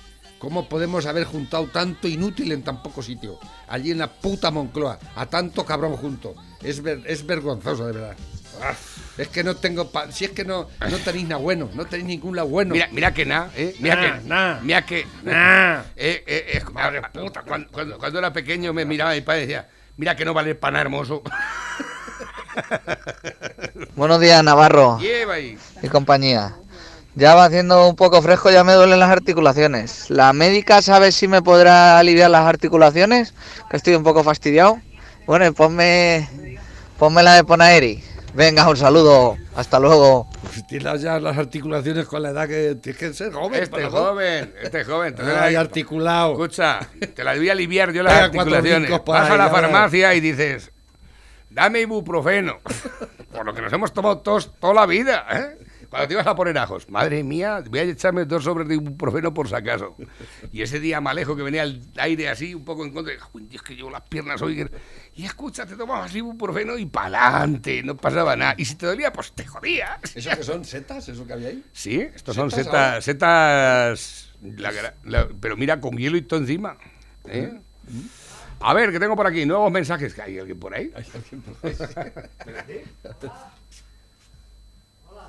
[0.45, 3.39] ¿Cómo podemos haber juntado tanto inútil en tan poco sitio?
[3.67, 6.35] Allí en la puta Moncloa, a tanto cabrón junto.
[6.63, 8.15] Es, ver- es vergonzoso, de verdad.
[8.63, 8.75] Ah,
[9.17, 9.91] Es que no tengo.
[9.91, 12.75] pa- si es que no, no tenéis nada bueno, no tenéis ningún lado bueno.
[12.75, 13.75] Mira, mira que nada, ¿eh?
[13.81, 14.29] Mira Nah, que...
[14.29, 14.61] nah.
[14.61, 15.07] Mira que...
[15.23, 15.81] Nah.
[15.97, 16.63] Eh, eh, eh,
[17.11, 20.55] cuando, cuando- cuando era pequeño me miraba mi padre y decía, mira que no vale
[20.55, 21.23] para nada, hermoso.
[23.97, 25.59] Buenos días, Navarro Lleva ahí.
[25.83, 26.55] y compañía.
[27.17, 30.11] Ya va haciendo un poco fresco, ya me duelen las articulaciones.
[30.11, 33.35] ¿La médica sabe si me podrá aliviar las articulaciones?
[33.71, 34.81] Que estoy un poco fastidiado.
[35.27, 36.29] Bueno, ponme,
[36.99, 38.03] ponme la de Ponaeri.
[38.35, 39.37] Venga, un saludo.
[39.55, 40.29] Hasta luego.
[40.43, 43.63] Pues tienes ya las articulaciones con la edad que tienes que ser joven.
[43.63, 45.15] Este para- joven, este joven.
[45.15, 46.33] te Ay, la- articulado.
[46.33, 46.81] Escucha,
[47.15, 48.91] te la voy a aliviar yo las articulaciones.
[49.07, 50.73] Vas a la a farmacia y dices,
[51.49, 52.59] dame ibuprofeno.
[53.33, 55.59] Por lo que nos hemos tomado todos toda la vida, ¿eh?
[55.95, 59.33] Cuando te ibas a poner ajos, madre mía, voy a echarme dos sobres de ibuprofeno
[59.33, 59.97] por si acaso.
[60.53, 63.63] Y ese día malejo que venía el aire así, un poco en contra, "Uy, es
[63.63, 64.57] que llevo las piernas hoy.
[64.57, 64.71] que-".
[65.15, 68.55] Y escucha, te tomabas ibuprofeno y pa'lante, no pasaba nada.
[68.59, 70.01] Y si te dolía, pues te jodías.
[70.17, 71.09] ¿Eso que son setas?
[71.09, 71.63] ¿Eso que había ahí?
[71.73, 74.73] Sí, estos son ¿Setas setas, la
[75.05, 76.77] la- pero mira, con hielo y todo encima.
[77.27, 77.53] ¿eh?
[78.61, 80.19] A ver, que tengo por aquí nuevos mensajes.
[80.19, 80.91] ¿Hay alguien por ahí?
[81.63, 82.85] Espérate.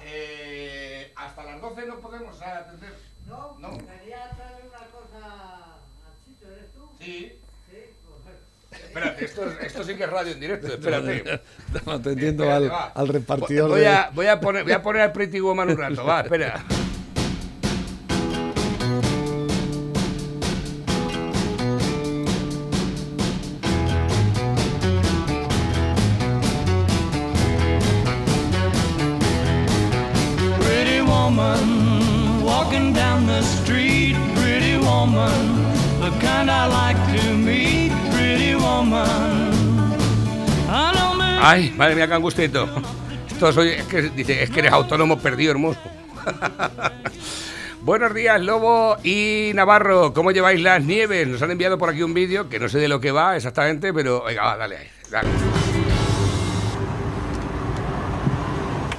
[0.08, 2.94] Eh, hasta las 12 no podemos atender.
[3.28, 3.72] No, no.
[3.72, 5.78] Quería traerle una cosa a
[6.24, 6.88] Chito, ¿eres tú?
[7.00, 7.40] Sí.
[7.70, 7.78] Sí,
[8.72, 11.42] pues, Espérate, esto, es- esto sí que es radio en directo, espérate.
[11.74, 15.02] Estamos atendiendo Espérate, al, al repartidor Voy de- a, voy, a poner, voy a poner
[15.02, 16.64] al Pretty Woman un rato, va, espera.
[41.48, 42.68] Ay, madre mía, qué angustito.
[43.28, 45.80] Esto soy, es que dice, es que eres autónomo perdido, hermoso.
[47.82, 50.12] Buenos días, Lobo y Navarro.
[50.12, 51.28] ¿Cómo lleváis las nieves?
[51.28, 53.94] Nos han enviado por aquí un vídeo que no sé de lo que va exactamente,
[53.94, 54.90] pero venga, dale.
[55.12, 55.30] Dale.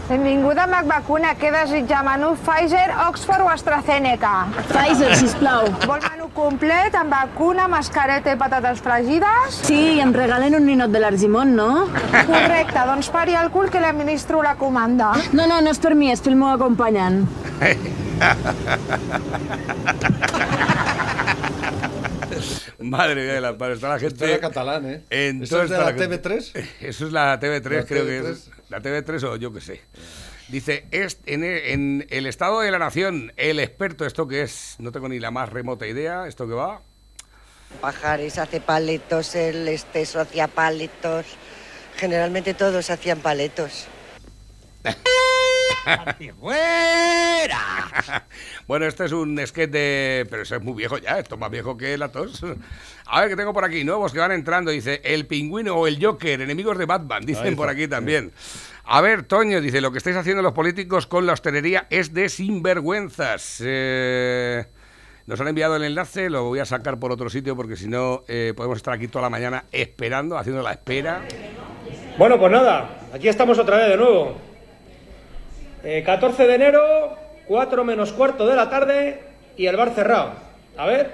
[0.08, 1.32] Benvinguda Mac Vacuna.
[1.34, 1.98] Què desitja?
[2.06, 4.44] Menú Pfizer, Oxford o AstraZeneca?
[4.68, 5.66] Pfizer, sisplau.
[5.82, 9.58] Vol menú complet amb vacuna, mascareta i patates fregides?
[9.66, 11.70] Sí, i em regalen un ninot de l'Argimon, no?
[12.30, 15.10] Correcte, doncs pari el cul que li administro la comanda.
[15.34, 17.24] No, no, no és per mi, és pel meu acompanyant.
[22.78, 24.14] Madre mía, de la- está la gente.
[24.14, 25.02] Esto era catalán, ¿eh?
[25.10, 26.64] En ¿Eso es de la gente- TV3?
[26.80, 28.30] Eso es la TV3, La creo que TV3.
[28.30, 28.50] es.
[28.68, 29.80] La TV3 o yo qué sé.
[30.48, 34.76] Dice, es, en, en el estado de la nación, el experto, ¿esto qué es?
[34.78, 36.80] No tengo ni la más remota idea, ¿esto qué va?
[37.80, 41.26] Pajares hace paletos, el esteso hacía paletos.
[41.96, 43.86] Generalmente todos hacían paletos.
[46.40, 48.26] ¡Fuera!
[48.66, 50.26] bueno, este es un sketch de...
[50.28, 52.44] Pero eso es muy viejo ya, esto es más viejo que la tos.
[53.06, 54.70] A ver, que tengo por aquí nuevos que van entrando.
[54.70, 58.32] Dice, el pingüino o el Joker, enemigos de Batman, dicen por aquí también.
[58.84, 62.28] A ver, Toño, dice, lo que estáis haciendo los políticos con la hostelería es de
[62.28, 63.62] sinvergüenzas.
[63.64, 64.64] Eh,
[65.26, 68.22] nos han enviado el enlace, lo voy a sacar por otro sitio porque si no
[68.28, 71.22] eh, podemos estar aquí toda la mañana esperando, haciendo la espera.
[72.16, 74.36] Bueno, pues nada, aquí estamos otra vez de nuevo.
[75.82, 79.20] Eh, 14 de enero, 4 menos cuarto de la tarde
[79.56, 80.32] y el bar cerrado.
[80.76, 81.10] A ver,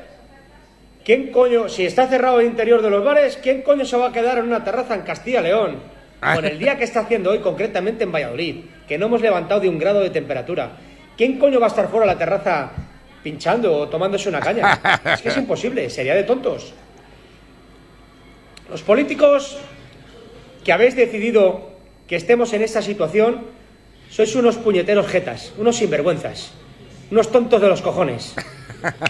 [1.05, 4.13] ¿quién coño, si está cerrado el interior de los bares, quién coño se va a
[4.13, 5.93] quedar en una terraza en Castilla-León?
[6.35, 9.69] Con el día que está haciendo hoy, concretamente en Valladolid, que no hemos levantado de
[9.69, 10.71] un grado de temperatura.
[11.17, 12.71] ¿Quién coño va a estar fuera de la terraza
[13.25, 14.81] pinchando o tomándose una caña?
[15.15, 16.75] Es que es imposible, sería de tontos.
[18.71, 19.59] Los políticos
[20.65, 21.73] que habéis decidido
[22.07, 23.43] que estemos en esta situación,
[24.13, 26.53] sois unos puñeteros jetas, unos sinvergüenzas,
[27.11, 28.35] unos tontos de los cojones.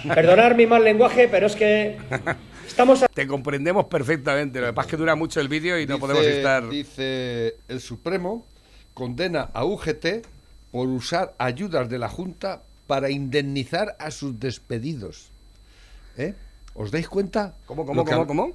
[0.07, 1.99] Perdonad mi mal lenguaje, pero es que
[2.67, 3.05] estamos...
[3.13, 6.25] Te comprendemos perfectamente, lo que pasa es que dura mucho el vídeo y no podemos
[6.25, 6.69] estar...
[6.69, 8.47] Dice el Supremo
[8.95, 10.07] condena a UGT
[10.71, 15.31] por usar ayudas de la Junta para indemnizar a sus despedidos.
[16.17, 16.35] ¿Eh?
[16.75, 17.55] ¿Os dais cuenta?
[17.67, 18.53] ¿Cómo, cómo, Lo que- cómo, cómo?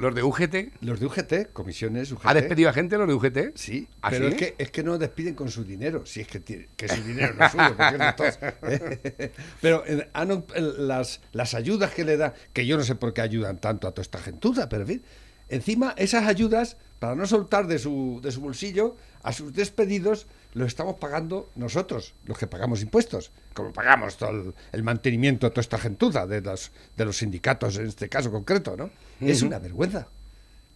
[0.00, 0.54] ¿Los de UGT?
[0.80, 2.26] Los de UGT, comisiones UGT.
[2.26, 3.38] ¿Ha despedido a gente los de UGT?
[3.56, 4.32] Sí, ¿Ah, pero sí?
[4.32, 7.02] es que es que no despiden con su dinero, si es que, tiene- que su
[7.02, 8.38] dinero no es suyo, porque.
[8.62, 9.32] ¿eh?
[9.60, 10.08] Pero eh,
[10.54, 13.86] el- las, las ayudas que le da, que yo no sé por qué ayudan tanto
[13.86, 15.02] a toda esta gentuza, pero en fin,
[15.50, 20.66] encima esas ayudas, para no soltar de su, de su bolsillo, a sus despedidos los
[20.68, 25.60] estamos pagando nosotros, los que pagamos impuestos, como pagamos todo el, el mantenimiento a toda
[25.60, 28.90] esta gentuza de los, de los sindicatos en este caso concreto, ¿no?
[29.20, 30.08] Es una vergüenza.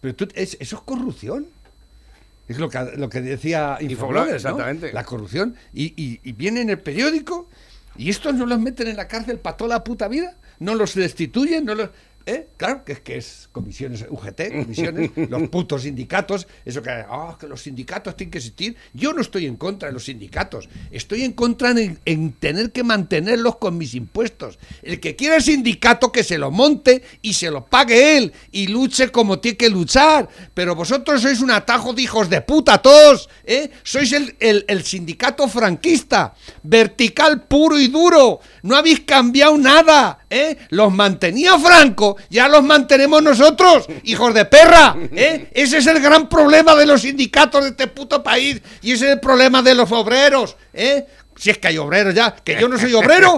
[0.01, 1.47] Pero tú, es- eso es corrupción.
[2.47, 4.35] Es lo que, lo que decía Infoblogs, Infoblogs, ¿no?
[4.35, 4.93] exactamente.
[4.93, 5.55] La corrupción.
[5.73, 7.49] Y, y- y viene en el periódico
[7.97, 10.37] y estos no los meten en la cárcel para toda la puta vida.
[10.59, 11.89] No los destituyen, no los...
[12.25, 12.47] ¿eh?
[12.57, 17.47] Claro, que es que es comisiones, UGT, comisiones, los putos sindicatos, eso que, ah, que
[17.47, 18.75] los sindicatos tienen que existir.
[18.93, 22.83] Yo no estoy en contra de los sindicatos, estoy en contra en, en tener que
[22.83, 24.57] mantenerlos con mis impuestos.
[24.81, 28.67] El que quiera el sindicato que se lo monte y se lo pague él y
[28.67, 30.27] luche como tiene que luchar.
[30.53, 33.69] Pero vosotros sois un atajo de hijos de puta todos, ¿eh?
[33.83, 36.33] Sois el, el- el sindicato franquista,
[36.63, 38.39] vertical puro y duro.
[38.63, 40.57] No habéis cambiado nada, ¿eh?
[40.69, 45.49] Los mantenía Franco, ya los mantenemos nosotros, hijos de perra, ¿eh?
[45.53, 49.11] Ese es el gran problema de los sindicatos de este puto país y ese es
[49.13, 51.05] el problema de los obreros, ¿eh?
[51.37, 53.37] Si es que hay obreros ya, que yo no soy obrero.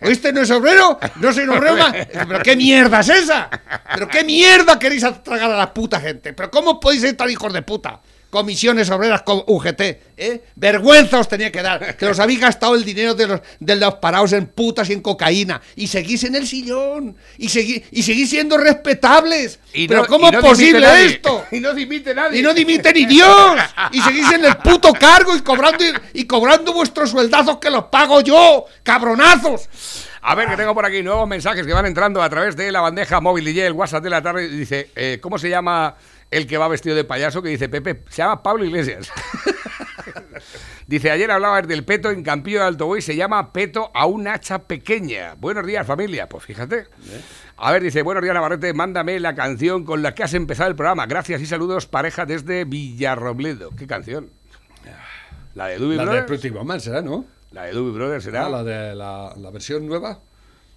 [0.00, 0.98] ¿Este no es obrero?
[1.16, 1.94] No soy obrero más.
[2.12, 3.48] ¿Pero qué mierda es esa?
[3.94, 6.32] ¿Pero qué mierda queréis tragar a la puta gente?
[6.32, 8.00] ¿Pero cómo podéis ser tan hijos de puta?
[8.30, 9.80] Comisiones obreras con UGT,
[10.18, 10.42] ¿eh?
[10.54, 13.94] Vergüenza os tenía que dar, que os habéis gastado el dinero de los, de los
[13.94, 18.28] parados en putas y en cocaína, y seguís en el sillón, y, seguí- y seguís
[18.28, 19.58] siendo respetables.
[19.72, 21.06] Y ¿Pero no- cómo y no es posible nadie.
[21.06, 21.44] esto?
[21.52, 22.38] Y no dimite nadie.
[22.38, 23.58] Y no dimite ni Dios.
[23.92, 28.20] Y seguís en el puto cargo y cobrando, y, cobrando vuestros sueldazos que los pago
[28.20, 29.68] yo, cabronazos.
[30.20, 32.80] A ver, que tengo por aquí nuevos mensajes que van entrando a través de la
[32.82, 34.48] bandeja móvil y el WhatsApp de la tarde.
[34.48, 35.94] Dice, eh, ¿cómo se llama
[36.30, 37.42] el que va vestido de payaso?
[37.42, 39.10] Que dice Pepe, se llama Pablo Iglesias.
[40.86, 44.60] dice, ayer hablabas del peto en Campillo de Alto se llama peto a un hacha
[44.60, 45.34] pequeña.
[45.34, 46.28] Buenos días, familia.
[46.28, 46.86] Pues fíjate.
[47.56, 50.76] A ver, dice, buenos días, Navarrete, mándame la canción con la que has empezado el
[50.76, 51.06] programa.
[51.06, 53.70] Gracias y saludos, pareja desde Villarrobledo.
[53.76, 54.30] ¿Qué canción?
[55.54, 56.26] La de Doobie La de Brothers.
[56.26, 57.24] Pretty Woman será, ¿no?
[57.50, 58.46] La de Doobie Brothers será.
[58.46, 60.20] Ah, la de la, la versión nueva.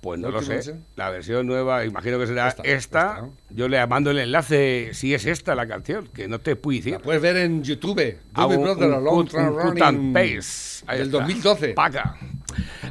[0.02, 0.54] Pues no ¿La lo sé.
[0.56, 0.86] versión?
[0.96, 3.26] La versión nueva, imagino que será esta.
[3.52, 6.94] Yo le mando el enlace si es esta la canción, que no te puedo decir.
[6.94, 8.18] La puedes ver en YouTube.
[8.34, 10.84] Doobie un- Brothers, un A Long un Running and paste.
[10.88, 11.20] Ahí Del está.
[11.20, 11.74] 2012.
[11.76, 12.18] Paca.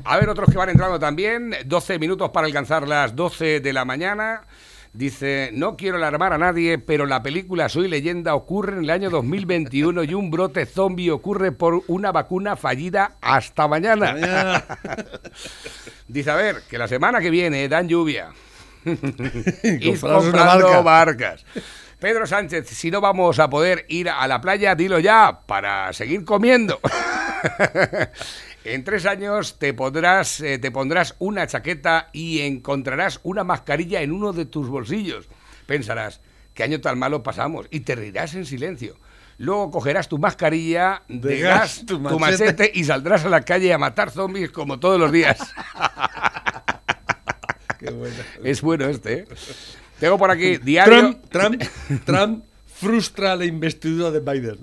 [0.05, 1.53] A ver, otros que van entrando también.
[1.67, 4.43] 12 minutos para alcanzar las 12 de la mañana.
[4.93, 9.09] Dice, no quiero alarmar a nadie, pero la película Soy leyenda ocurre en el año
[9.09, 14.13] 2021 y un brote zombie ocurre por una vacuna fallida hasta mañana.
[14.13, 14.65] mañana.
[16.09, 18.31] Dice, a ver, que la semana que viene dan lluvia.
[18.85, 20.83] Una comprando barca.
[20.83, 21.47] barcas.
[22.01, 26.25] Pedro Sánchez, si no vamos a poder ir a la playa, dilo ya, para seguir
[26.25, 26.81] comiendo.
[28.65, 34.13] en tres años te pondrás, eh, te pondrás una chaqueta y encontrarás una mascarilla en
[34.13, 35.29] uno de tus bolsillos.
[35.67, 36.21] Pensarás,
[36.55, 37.67] ¿qué año tan malo pasamos?
[37.71, 38.97] Y te reirás en silencio.
[39.39, 42.45] Luego cogerás tu mascarilla de, De gas, gas, tu, tu machete.
[42.45, 42.73] machete.
[42.75, 45.39] y saldrás a la calle a matar zombies como todos los días.
[47.79, 48.17] Qué bueno.
[48.45, 49.25] es bueno este, ¿eh?
[49.99, 51.17] Tengo por aquí diario.
[51.31, 51.63] Trump, Trump,
[52.05, 54.59] Trump frustra la investidura de Biden.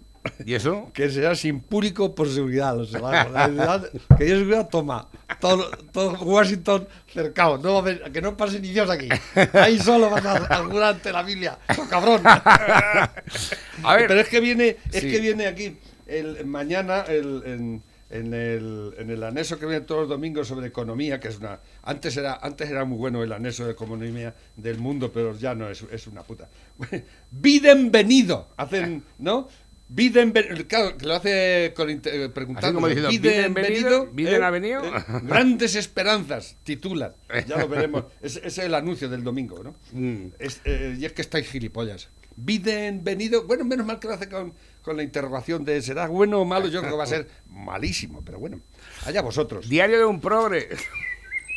[0.45, 0.89] ¿Y eso?
[0.93, 2.77] Que sea sin público por seguridad.
[2.79, 5.07] O sea, la, la seguridad- que haya seguridad, toma.
[5.39, 7.57] Todo, todo Washington cercado.
[7.57, 9.09] No que no pasen ni Dios aquí.
[9.53, 11.59] Ahí solo vas a algún ante la Biblia.
[11.77, 12.21] ¡Oh, cabrón!
[12.25, 14.07] A ver.
[14.07, 15.11] Pero es que viene, es Sí.
[15.11, 20.01] que viene aquí el, mañana el, en, en el, en el anexo que viene todos
[20.01, 21.59] los domingos sobre economía, que es una.
[21.83, 25.69] Antes era, antes era muy bueno el anexo de economía del mundo, pero ya no
[25.69, 26.47] es, es una puta.
[27.31, 28.47] Bienvenido.
[28.57, 29.47] Hacen, ¿no?
[29.89, 30.67] Bienvenido.
[30.67, 32.85] Claro, que lo hace con, eh, preguntando.
[32.87, 34.07] Diciendo, Bienvenido.
[34.07, 34.83] ¿Biden ha venido?
[34.83, 37.13] eh, grandes esperanzas, titulan.
[37.47, 38.05] Ya lo veremos.
[38.21, 39.75] Es, ese es el anuncio del domingo, ¿no?
[39.93, 40.33] Mm.
[40.39, 42.09] Es, eh, y es que estáis gilipollas.
[42.35, 43.45] Bienvenido.
[43.47, 46.67] Bueno, menos mal que lo hace con, con la interrogación de ¿será bueno o malo?
[46.67, 48.59] Yo creo que va a ser malísimo, pero bueno.
[49.05, 49.69] Allá vosotros.
[49.69, 50.67] Diario de un progre.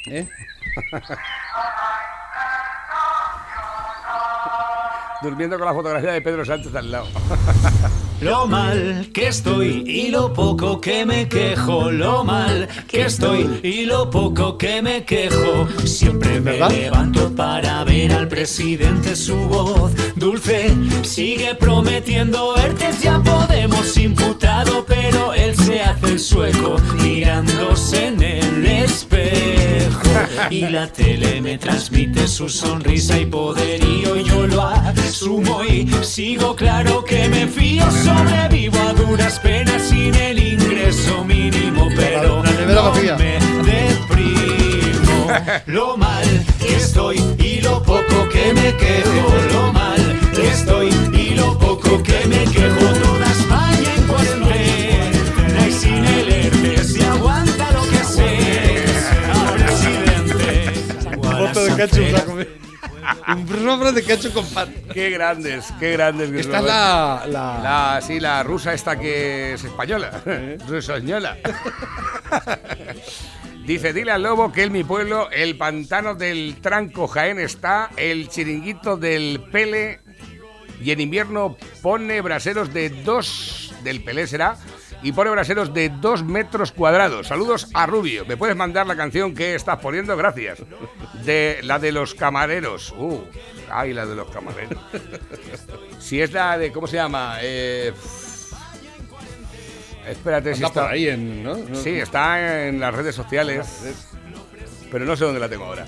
[0.07, 0.27] ¿Eh?
[5.23, 7.09] Durmiendo con la fotografía de Pedro Sánchez al lado.
[8.21, 13.87] Lo mal que estoy y lo poco que me quejo, lo mal que estoy y
[13.87, 15.67] lo poco que me quejo.
[15.85, 20.71] Siempre me levanto para ver al presidente su voz dulce.
[21.03, 23.23] Sigue prometiendo ERTES, ya
[23.61, 30.01] podemos imputado, pero él se hace el sueco mirándose en el espejo.
[30.49, 36.57] Y la tele me transmite su sonrisa y poderío, y yo lo asumo y sigo
[36.57, 37.85] claro que me fío.
[37.91, 45.29] Sobrevivo a duras penas sin el ingreso mínimo, pero no me deprimo.
[45.67, 46.25] Lo mal
[46.59, 47.19] que estoy
[62.27, 62.45] Comí.
[63.29, 63.47] Un
[63.95, 64.73] de ketchup con pan.
[64.93, 66.31] Qué grandes, qué grandes.
[66.31, 70.21] Esta es la- la- la- Sí, la rusa esta que es española.
[70.69, 71.37] Rusoñola.
[73.67, 78.29] Dice, dile al lobo que en mi pueblo el pantano del Tranco Jaén está, el
[78.29, 80.01] chiringuito del Pele
[80.83, 84.57] y en invierno pone braseros de dos, del Pelé será,
[85.03, 87.29] y pone braseros de dos metros cuadrados.
[87.29, 88.25] Saludos a Rubio.
[88.27, 90.17] ¿Me puedes mandar la canción que estás poniendo?
[90.17, 90.59] Gracias.
[91.25, 92.93] De la de los camareros.
[92.97, 93.23] Uh,
[93.71, 94.79] ay, la de los camareros.
[95.99, 97.39] Si es la de, ¿cómo se llama?
[97.41, 97.93] Eh,
[100.09, 101.57] espérate, si Anda está por ahí en, ¿no?
[101.75, 103.95] Sí, está en las redes sociales.
[104.91, 105.87] Pero no sé dónde la tengo ahora.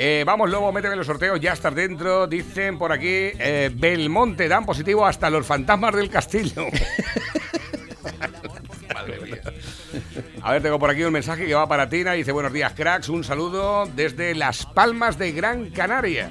[0.00, 2.28] Eh, vamos, Lobo, méteme en los sorteos, ya estás dentro.
[2.28, 6.66] Dicen por aquí, eh, Belmonte dan positivo hasta los fantasmas del castillo.
[10.42, 12.12] A ver, tengo por aquí un mensaje que va para Tina.
[12.12, 13.08] Dice, buenos días, cracks.
[13.08, 16.30] Un saludo desde Las Palmas de Gran Canaria.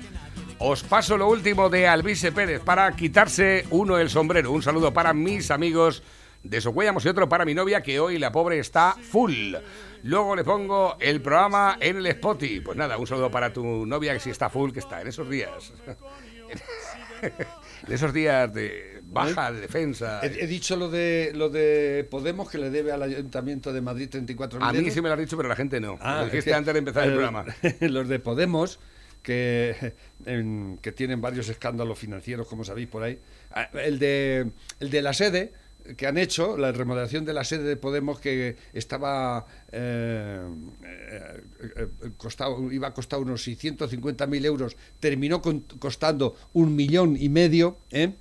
[0.60, 4.51] Os paso lo último de Alvise Pérez para quitarse uno el sombrero.
[4.51, 6.03] Un saludo para mis amigos
[6.41, 9.55] de Socuellamos y otro para mi novia, que hoy la pobre está full.
[10.03, 12.62] Luego le pongo el programa en el Spotify.
[12.62, 15.30] Pues nada, un saludo para tu novia que sí está full, que está en esos
[15.30, 15.74] días.
[17.22, 20.20] en esos días de baja de defensa.
[20.24, 24.10] He, he dicho lo de lo de Podemos que le debe al Ayuntamiento de Madrid
[24.10, 25.97] 34 A mí sí me lo has dicho, pero la gente no.
[26.01, 27.45] Ah, lo es dijiste que, antes de empezar el eh, programa.
[27.82, 28.80] Los de Podemos,
[29.24, 29.93] que,
[30.26, 33.20] en- que tienen varios escándalos financieros, como sabéis por ahí.
[33.51, 35.53] Ah, El de, el de la sede
[35.95, 40.41] que han hecho, la remodelación de la sede de Podemos que estaba eh,
[40.84, 41.41] eh,
[41.78, 41.88] eh,
[42.18, 48.12] costado, iba a costar unos 650.000 euros, terminó con- costando un millón y medio, ¿eh?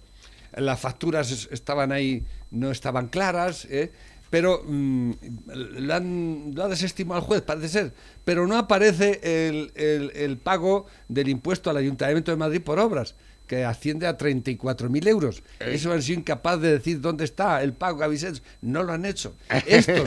[0.56, 3.92] Las facturas es- estaban ahí, no estaban claras, ¿eh?
[4.30, 5.12] pero mm,
[5.54, 7.92] lo, han, ha desestimado el juez, parece ser,
[8.24, 9.72] pero no aparece el-
[10.14, 13.14] el pago del impuesto al Ayuntamiento de Madrid por obras
[13.46, 15.42] que asciende a 34.000 euros.
[15.60, 18.42] Eso han sido incapaz de decir dónde está el pago a Vicens.
[18.60, 19.34] No lo han hecho.
[19.66, 20.00] Estos,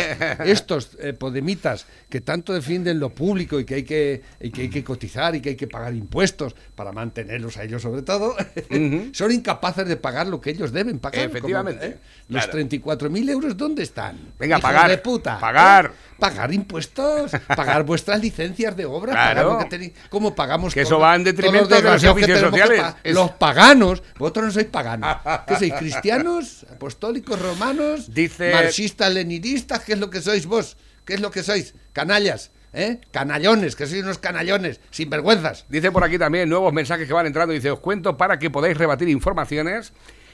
[0.45, 4.69] estos eh, podemitas que tanto defienden lo público y que, hay que, y que hay
[4.69, 8.35] que cotizar y que hay que pagar impuestos para mantenerlos a ellos sobre todo,
[9.13, 11.25] son incapaces de pagar lo que ellos deben pagar.
[11.25, 11.97] como, Efectivamente, ¿eh?
[12.29, 12.59] Los claro.
[12.59, 14.17] 34.000 euros, ¿dónde están?
[14.37, 15.39] Venga, Hijos pagar, de puta.
[15.39, 15.85] pagar.
[15.87, 16.09] ¿eh?
[16.19, 19.35] Pagar impuestos, pagar vuestras licencias de obra, Claro.
[19.35, 22.39] pagar lo que tenéis, ¿cómo pagamos Que eso va en detrimento de los que servicios
[22.39, 22.81] que sociales.
[23.03, 25.17] Es- Los paganos, vosotros no sois paganos.
[25.47, 25.73] ¿Qué sois?
[25.73, 26.65] ¿Cristianos?
[26.71, 28.13] ¿Apostólicos romanos?
[28.13, 29.79] Dice- ¿Marxistas, leninistas?
[29.83, 30.77] ¿Qué es lo que sois vos?
[31.05, 31.73] ¿Qué es lo que sois?
[31.93, 32.99] Canallas, ¿eh?
[33.11, 35.65] Canallones, que sois unos canallones, sinvergüenzas.
[35.69, 37.53] Dice por aquí también nuevos mensajes que van entrando.
[37.53, 39.91] Dice, os cuento para que podáis rebatir informaciones.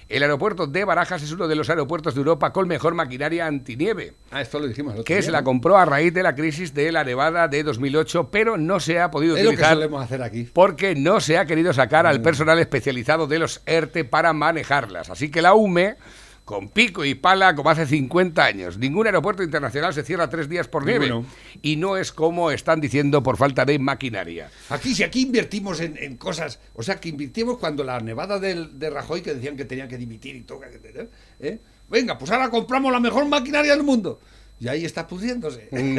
[0.07, 4.13] El aeropuerto de Barajas es uno de los aeropuertos de Europa con mejor maquinaria antinieve.
[4.31, 7.03] Ah, esto lo dijimos que se la compró a raíz de la crisis de la
[7.03, 10.47] nevada de 2008, pero no se ha podido Es lo que solemos hacer aquí.
[10.53, 15.09] porque no se ha querido sacar al personal especializado de los ERTE para manejarlas.
[15.09, 15.95] Así que la UME,
[16.45, 20.67] con pico y pala, como hace 50 años, ningún aeropuerto internacional se cierra tres días
[20.67, 21.11] por nieve.
[21.63, 24.51] Y no es como están diciendo por falta de maquinaria.
[24.69, 28.77] Aquí, si aquí invertimos en, en cosas, o sea, que invirtimos cuando la nevada del,
[28.77, 31.59] de Rajoy, que decían que tenía que dimitir y todo, que- ¿eh?
[31.89, 34.19] venga, pues ahora compramos la mejor maquinaria del mundo
[34.59, 35.69] y ahí está pudriéndose.
[35.75, 35.97] Mm.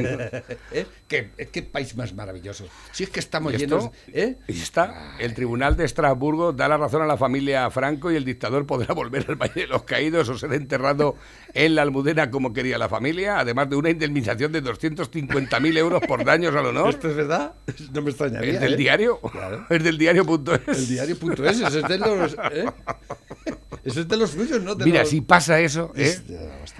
[0.72, 0.86] ¿Eh?
[1.08, 2.66] Eh, ¿Qué, país más maravilloso.
[2.92, 3.66] Si es que estamos y
[4.12, 4.36] ¿eh?
[4.48, 8.66] está, el tribunal de Estrasburgo da la razón a la familia Franco y el dictador
[8.66, 11.16] podrá volver al Valle de los Caídos o ser enterrado
[11.52, 16.24] en la Almudena como quería la familia, además de una indemnización de 250.000 euros por
[16.24, 16.90] daños al honor.
[16.90, 17.54] ¿Esto es verdad?
[17.92, 18.54] No me extrañaría.
[18.54, 19.20] Es del diario.
[19.20, 19.66] Claro.
[19.68, 20.78] Es del diario.es.
[20.78, 22.36] El diario.es, es de los.
[23.84, 24.74] Eso es de los suyos, ¿no?
[24.76, 26.24] Mira, si pasa eso, es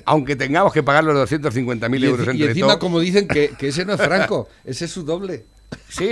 [0.05, 1.66] aunque tengamos que pagar los 250
[2.35, 5.47] y encima, como dicen, que, ese no es Franco, ese es su doble.
[5.89, 6.11] Sí,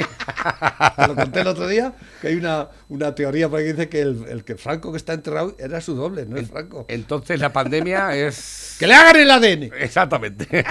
[1.07, 4.01] lo conté el otro día, que hay una, una teoría por ahí que dice que
[4.01, 6.87] el, que Franco que está enterrado era su doble, no es Franco.
[6.89, 8.77] Entonces la pandemia es...
[8.81, 9.71] ¡Que le hagan el ADN!
[9.79, 10.47] Exactamente.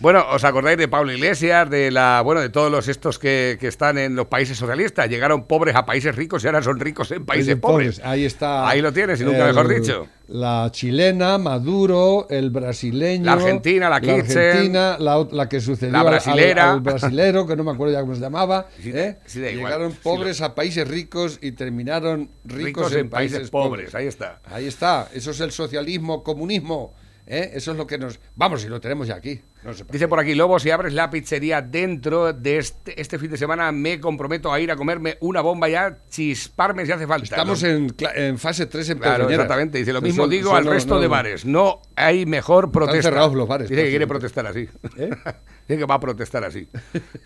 [0.00, 3.66] Bueno, ¿os acordáis de Pablo Iglesias, de la, bueno, de todos los estos que, que
[3.68, 5.10] están en los países socialistas?
[5.10, 8.00] Llegaron pobres a países ricos y ahora son ricos en países pobres.
[8.02, 8.66] Ahí está.
[8.66, 10.06] Ahí lo tienes, y nunca el- mejor dicho.
[10.28, 13.26] La chilena, Maduro, el brasileño.
[13.26, 14.38] La argentina, la Kirchner.
[14.48, 16.72] argentina, la, la que sucedió La al- al- brasilera.
[16.72, 18.68] Al, brasilero, que no me acuerdo ya cómo se llamaba.
[18.82, 19.18] Sí, ¿eh?
[19.26, 19.40] sí.
[19.40, 24.40] Llegaron Sí, pobres a países ricos y terminaron ricos, Ricos en países pobres, ahí está.
[24.44, 25.08] Ahí está.
[25.12, 26.94] Eso es el socialismo, comunismo.
[27.26, 27.50] ¿eh?
[27.54, 28.18] Eso es lo que nos.
[28.34, 29.42] Vamos, y lo tenemos ya aquí.
[29.62, 33.36] No Dice por aquí, Lobo, si abres la pizzería dentro de este, este fin de
[33.36, 37.24] semana, me comprometo a ir a comerme una bomba y a chisparme si hace falta.
[37.24, 37.68] Estamos ¿no?
[38.14, 39.76] en, fase 3 en Claro, exactamente.
[39.78, 41.44] Dice lo mismo digo al no- resto de bares.
[41.44, 43.02] No hay mejor protesta.
[43.10, 44.66] cerrados los bares, Dice que quiere protestar así.
[44.96, 46.66] Dice que va a protestar así.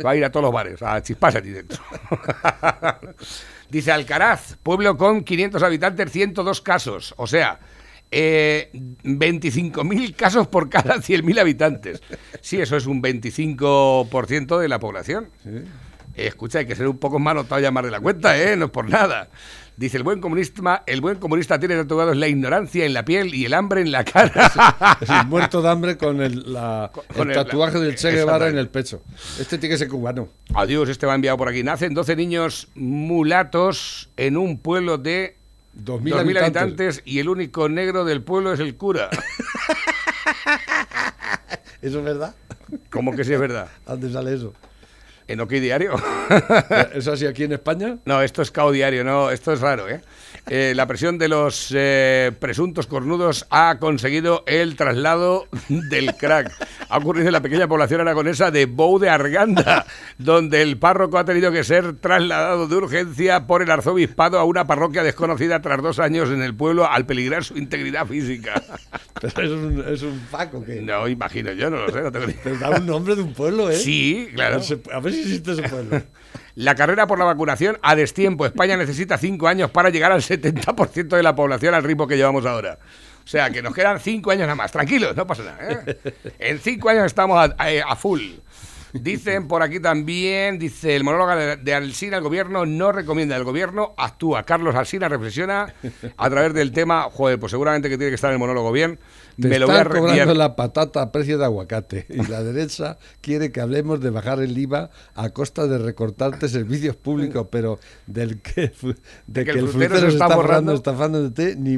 [0.05, 1.81] Va a ir a todos los bares, a chisparse allí dentro.
[3.71, 7.15] Dice Alcaraz, pueblo con 500 habitantes, 102 casos.
[7.17, 7.61] O sea,
[8.17, 8.71] eh,
[9.03, 12.01] 25.000 casos por cada 100.000 habitantes.
[12.41, 15.31] Sí, eso es un 25% de la población.
[15.47, 15.65] Eh,
[16.15, 18.57] escucha, hay que ser un poco más notado ya más de la cuenta, ¿eh?
[18.57, 19.29] No es por nada.
[19.77, 23.45] Dice, el buen comunista, el buen comunista tiene tatuados la ignorancia en la piel y
[23.47, 24.97] el hambre en la cara.
[25.01, 28.47] Es un muerto de hambre con el, la- Con el el- tatuaje del Che Guevara
[28.49, 29.03] en el pecho.
[29.41, 30.29] Este tiene que ser cubano.
[30.55, 31.65] Adiós, este va enviado por aquí.
[31.65, 35.37] Nacen 12 niños mulatos en un pueblo de
[35.77, 36.63] 2.000 2.000 habitantes.
[36.63, 39.11] habitantes y el único negro del pueblo es el cura.
[41.83, 42.35] ¿Eso es verdad?
[42.91, 43.69] ¿Cómo que sí es verdad?
[43.87, 44.55] ¿Dónde sale eso?
[45.27, 45.95] ¿En OK Diario?
[46.95, 47.99] ¿Es así aquí en España?
[48.05, 50.03] No, esto es Cao Diario, no, esto es raro, ¿eh?
[50.47, 56.53] Eh, la presión de los eh, presuntos cornudos ha conseguido el traslado del crack.
[56.91, 59.87] Ha ocurrido en la pequeña población aragonesa de Bou de Arganda,
[60.19, 64.67] donde el párroco ha tenido que ser trasladado de urgencia por el arzobispado a una
[64.67, 68.63] parroquia desconocida tras dos años en el pueblo al peligrar su integridad física.
[69.21, 70.83] Pero es un, es un Paco que.
[70.83, 73.33] No, imagino yo, no lo sé, no tengo ni Pero da un nombre de un
[73.33, 73.77] pueblo, ¿eh?
[73.77, 74.61] Sí, claro.
[74.93, 76.03] A ver si existe ese pueblo.
[76.57, 78.47] La carrera por la vacunación a destiempo.
[78.47, 82.47] España necesita cinco años para llegar al 70% de la población al ritmo que llevamos
[82.47, 82.79] ahora.
[83.25, 84.71] O sea, que nos quedan cinco años nada más.
[84.71, 85.83] Tranquilos, no pasa nada.
[85.87, 85.99] ¿eh?
[86.39, 87.55] En cinco años estamos a,
[87.89, 88.23] a full.
[88.93, 93.43] Dicen por aquí también, dice el monólogo de, de Alsina, el gobierno no recomienda, el
[93.43, 94.45] gobierno actúa.
[94.45, 95.75] Carlos Alsina reflexiona
[96.17, 99.01] a través del tema, joder, pues seguramente que tiene que estar el monólogo bien.
[99.41, 102.99] Te Me lo voy a cobrando la patata a precio de aguacate y la derecha
[103.21, 108.41] quiere que hablemos de bajar el IVA a costa de recortarte servicios públicos, pero del
[108.41, 108.95] que, fu-
[109.27, 111.75] de que, el frutero se está borrando, estafando de té, ni.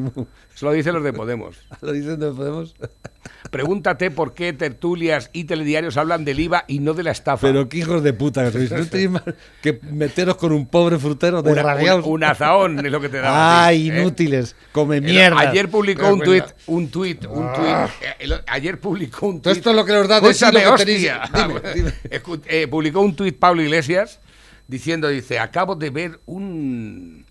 [0.55, 1.57] Eso lo dicen los de Podemos.
[1.81, 2.75] ¿Lo dicen de Podemos?
[3.51, 7.47] Pregúntate por qué tertulias y telediarios hablan del IVA y no de la estafa.
[7.47, 8.71] Pero qué hijos de puta que sois.
[8.73, 9.23] No tenéis más
[9.63, 13.19] que meteros con un pobre frutero de Una- un, un azaón es lo que te
[13.21, 13.67] da.
[13.67, 14.57] Ay, inútiles.
[14.73, 15.39] Come mierda.
[15.39, 17.89] Ayer publicó un tuit, un tuit, un Ah.
[17.99, 18.07] tuit.
[18.33, 19.57] eh, ayer publicó un tuit.
[19.57, 21.31] esto es lo que nos da de lo que tenéis- hostia.
[21.47, 21.93] dime, dime.
[22.11, 24.21] Escu- eh, publicó un tuit Pablo Iglesias
[24.69, 27.25] diciendo, dice, acabo de ver un,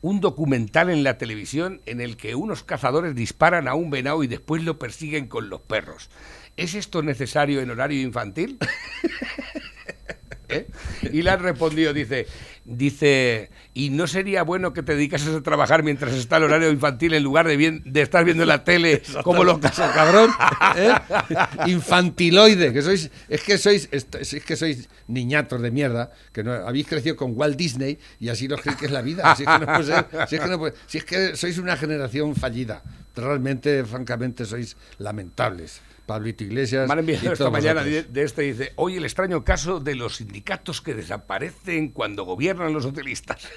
[0.00, 4.26] un documental en la televisión en el que unos cazadores disparan a un venado y
[4.26, 6.10] después lo persiguen con los perros.
[6.56, 8.58] ¿Es esto necesario en horario infantil?
[10.48, 10.66] ¿Eh?
[11.12, 12.26] Y le han respondido, dice,
[12.64, 17.14] Dice, ¿y no sería bueno que te dedicases a trabajar mientras está el horario infantil
[17.14, 20.30] en lugar de, bien, de estar viendo la tele como lo Eso, cabrón,
[20.76, 20.92] ¿eh?
[21.66, 24.04] infantiloide, que sois, es que sois, es
[24.44, 28.56] que sois niñatos de mierda, que no habéis crecido con Walt Disney y así lo
[28.58, 29.34] creéis que es la vida.
[29.36, 31.58] Si es que, no puede ser, si es que no puede- si es que sois
[31.58, 32.82] una generación fallida,
[33.16, 35.80] realmente, francamente, sois lamentables.
[36.10, 36.88] Pablito Iglesias.
[36.88, 38.12] Me han enviado esta mañana de, vosotros.
[38.12, 42.84] de este, dice, hoy el extraño caso de los sindicatos que desaparecen cuando gobiernan los
[42.84, 43.48] hotelistas.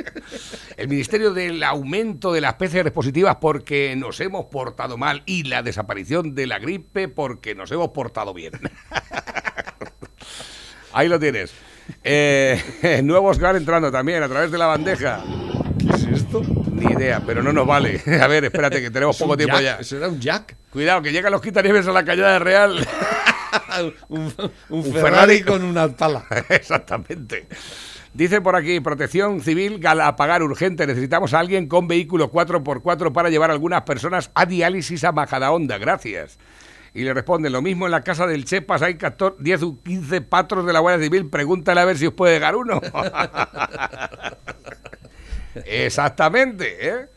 [0.76, 5.62] el Ministerio del aumento de las PCR positivas porque nos hemos portado mal y la
[5.62, 8.52] desaparición de la gripe porque nos hemos portado bien.
[10.92, 11.54] Ahí lo tienes.
[12.04, 15.24] Eh, nuevos que van entrando también a través de la bandeja.
[15.78, 16.42] ¿Qué es esto?
[16.70, 18.02] Ni idea, pero no nos vale.
[18.20, 19.80] A ver, espérate, que tenemos poco tiempo jack, ya.
[19.80, 20.57] Eso era un jack.
[20.70, 22.78] Cuidado, que llegan los quitanieves a la cañada de Real.
[24.08, 24.32] un, un
[24.68, 26.24] Un Ferrari, Ferrari con una pala.
[26.48, 27.48] Exactamente.
[28.12, 30.86] Dice por aquí, protección civil, Galapagar urgente.
[30.86, 35.78] Necesitamos a alguien con vehículo 4x4 para llevar a algunas personas a diálisis a Majadahonda.
[35.78, 36.38] Gracias.
[36.94, 40.20] Y le responden, lo mismo en la casa del Chepas, hay 14, 10 o 15
[40.22, 42.80] patros de la Guardia Civil, pregúntale a ver si os puede llegar uno.
[45.64, 47.08] Exactamente, ¿eh?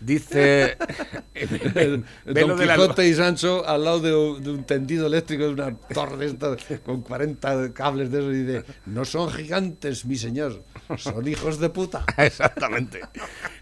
[0.00, 0.76] Dice...
[2.24, 5.76] Don la- Quijote y Sancho al lado de un, de un tendido eléctrico de una
[5.76, 10.62] torre de estas con 40 cables de eso y dice, no son gigantes, mi señor,
[10.96, 12.04] son hijos de puta.
[12.16, 13.00] Exactamente.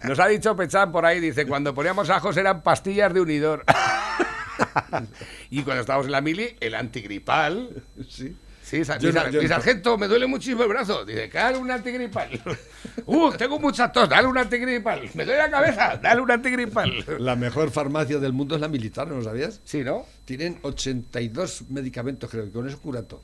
[0.04, 3.64] Nos ha dicho Pechán por ahí, dice, cuando poníamos ajos eran pastillas de unidor.
[5.50, 7.82] y cuando estábamos en la mili, el antigripal.
[8.08, 8.36] Sí.
[8.68, 11.04] Sí, Yo mi, yo mi sargento, me duele muchísimo el brazo.
[11.04, 12.28] Dice, dale un antigripal.
[13.04, 15.02] Uh, tengo mucha tos, dale un antigripal.
[15.14, 17.04] Me duele la cabeza, dale un antigripal.
[17.20, 19.60] La mejor farmacia del mundo es la militar, ¿no lo sabías?
[19.64, 20.06] Sí, ¿no?
[20.24, 23.22] Tienen 82 medicamentos, creo, y con eso curan todo.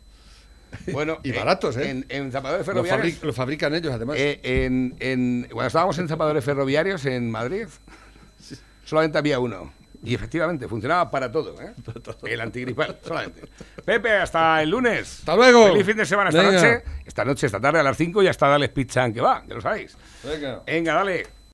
[0.93, 1.89] Bueno, y baratos, ¿eh?
[1.91, 3.23] En, en zapadores Lo, ferroviarios.
[3.25, 4.17] lo fabrican ellos, además.
[4.19, 7.67] Eh, en, en- cuando estábamos en zapadores ferroviarios en Madrid,
[8.85, 9.73] solamente había uno.
[10.05, 11.75] Y efectivamente, funcionaba para todo, ¿eh?
[12.25, 13.43] El antigripal, solamente.
[13.85, 15.21] Pepe, hasta el lunes.
[15.21, 15.69] Hasta luego.
[15.69, 16.55] Feliz fin de semana esta Venga.
[16.55, 16.83] noche.
[17.05, 19.61] Esta noche, esta tarde a las 5 ya está Dales Pizza que va, ya lo
[19.61, 19.97] sabéis.
[20.25, 20.63] Venga.
[20.67, 21.42] Venga, dale.